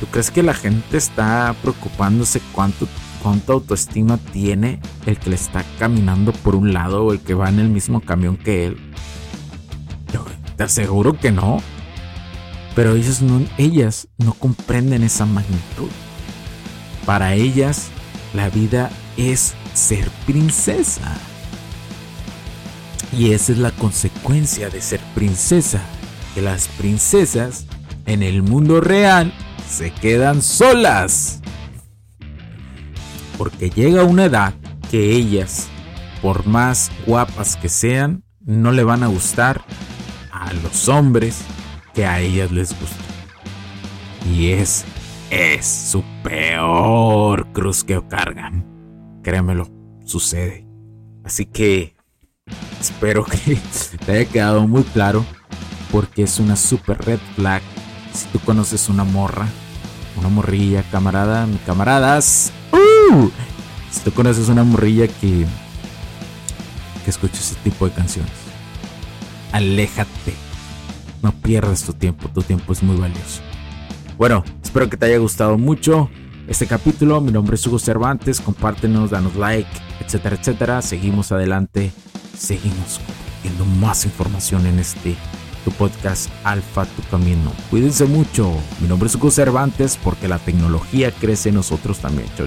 ¿Tú 0.00 0.06
crees 0.06 0.30
que 0.30 0.42
la 0.42 0.54
gente 0.54 0.96
está 0.96 1.54
preocupándose 1.62 2.40
cuánto, 2.52 2.88
cuánta 3.22 3.52
autoestima 3.52 4.16
tiene 4.32 4.80
el 5.06 5.18
que 5.18 5.30
le 5.30 5.36
está 5.36 5.62
caminando 5.78 6.32
por 6.32 6.56
un 6.56 6.72
lado 6.72 7.04
o 7.04 7.12
el 7.12 7.20
que 7.20 7.34
va 7.34 7.50
en 7.50 7.60
el 7.60 7.68
mismo 7.68 8.00
camión 8.00 8.36
que 8.36 8.66
él? 8.66 8.90
Te 10.60 10.64
aseguro 10.64 11.18
que 11.18 11.32
no. 11.32 11.62
Pero 12.76 12.94
ellos 12.94 13.22
no, 13.22 13.42
ellas 13.56 14.08
no 14.18 14.34
comprenden 14.34 15.02
esa 15.02 15.24
magnitud. 15.24 15.88
Para 17.06 17.32
ellas, 17.32 17.88
la 18.34 18.50
vida 18.50 18.90
es 19.16 19.54
ser 19.72 20.10
princesa. 20.26 21.16
Y 23.16 23.32
esa 23.32 23.52
es 23.52 23.58
la 23.58 23.70
consecuencia 23.70 24.68
de 24.68 24.82
ser 24.82 25.00
princesa. 25.14 25.80
Que 26.34 26.42
las 26.42 26.68
princesas 26.68 27.64
en 28.04 28.22
el 28.22 28.42
mundo 28.42 28.82
real 28.82 29.32
se 29.70 29.92
quedan 29.92 30.42
solas. 30.42 31.40
Porque 33.38 33.70
llega 33.70 34.04
una 34.04 34.24
edad 34.26 34.54
que 34.90 35.12
ellas, 35.12 35.68
por 36.20 36.46
más 36.46 36.90
guapas 37.06 37.56
que 37.56 37.68
sean, 37.68 38.24
no 38.40 38.72
le 38.72 38.82
van 38.82 39.02
a 39.02 39.06
gustar 39.06 39.62
a 40.32 40.52
los 40.52 40.88
hombres 40.88 41.42
que 41.94 42.04
a 42.04 42.20
ellas 42.20 42.50
les 42.50 42.78
gusta. 42.78 42.96
Y 44.30 44.50
es, 44.50 44.84
es 45.30 45.64
su 45.66 46.04
peor 46.22 47.50
cruz 47.52 47.84
que 47.84 48.02
cargan. 48.08 48.66
Créemelo, 49.22 49.70
sucede. 50.04 50.66
Así 51.24 51.46
que 51.46 51.94
espero 52.80 53.24
que 53.24 53.56
te 54.04 54.12
haya 54.12 54.30
quedado 54.30 54.66
muy 54.66 54.82
claro 54.82 55.24
porque 55.90 56.24
es 56.24 56.38
una 56.38 56.56
super 56.56 56.98
red 56.98 57.20
flag. 57.36 57.62
Si 58.12 58.26
tú 58.28 58.40
conoces 58.40 58.88
una 58.88 59.04
morra, 59.04 59.46
una 60.20 60.28
morrilla, 60.28 60.84
camarada, 60.90 61.48
camaradas. 61.66 62.52
¡uh! 62.72 63.28
Si 63.90 64.00
tú 64.00 64.12
conoces 64.12 64.48
una 64.48 64.62
morrilla 64.62 65.08
que, 65.08 65.46
que 67.04 67.10
escucha 67.10 67.38
ese 67.38 67.56
tipo 67.56 67.86
de 67.86 67.92
canciones, 67.92 68.32
aléjate. 69.52 70.34
No 71.22 71.32
pierdas 71.32 71.82
tu 71.82 71.92
tiempo, 71.92 72.28
tu 72.28 72.42
tiempo 72.42 72.72
es 72.72 72.82
muy 72.82 72.96
valioso. 72.96 73.42
Bueno, 74.16 74.44
espero 74.62 74.88
que 74.88 74.96
te 74.96 75.06
haya 75.06 75.18
gustado 75.18 75.58
mucho 75.58 76.08
este 76.46 76.66
capítulo. 76.66 77.20
Mi 77.20 77.32
nombre 77.32 77.56
es 77.56 77.66
Hugo 77.66 77.78
Cervantes. 77.78 78.40
Compártenos, 78.40 79.10
danos 79.10 79.34
like, 79.36 79.68
etcétera, 80.00 80.36
etcétera. 80.36 80.82
Seguimos 80.82 81.32
adelante. 81.32 81.92
Seguimos 82.38 83.00
compartiendo 83.06 83.64
más 83.80 84.04
información 84.04 84.66
en 84.66 84.78
este 84.78 85.16
tu 85.64 85.70
podcast 85.72 86.30
Alfa 86.44 86.84
Tu 86.84 87.02
Camino. 87.10 87.52
Cuídense 87.70 88.04
mucho. 88.04 88.52
Mi 88.80 88.88
nombre 88.88 89.08
es 89.08 89.14
Hugo 89.14 89.30
Cervantes 89.30 89.98
porque 90.02 90.28
la 90.28 90.38
tecnología 90.38 91.10
crece 91.12 91.50
en 91.50 91.56
nosotros 91.56 91.98
también. 91.98 92.28
Chau. 92.36 92.46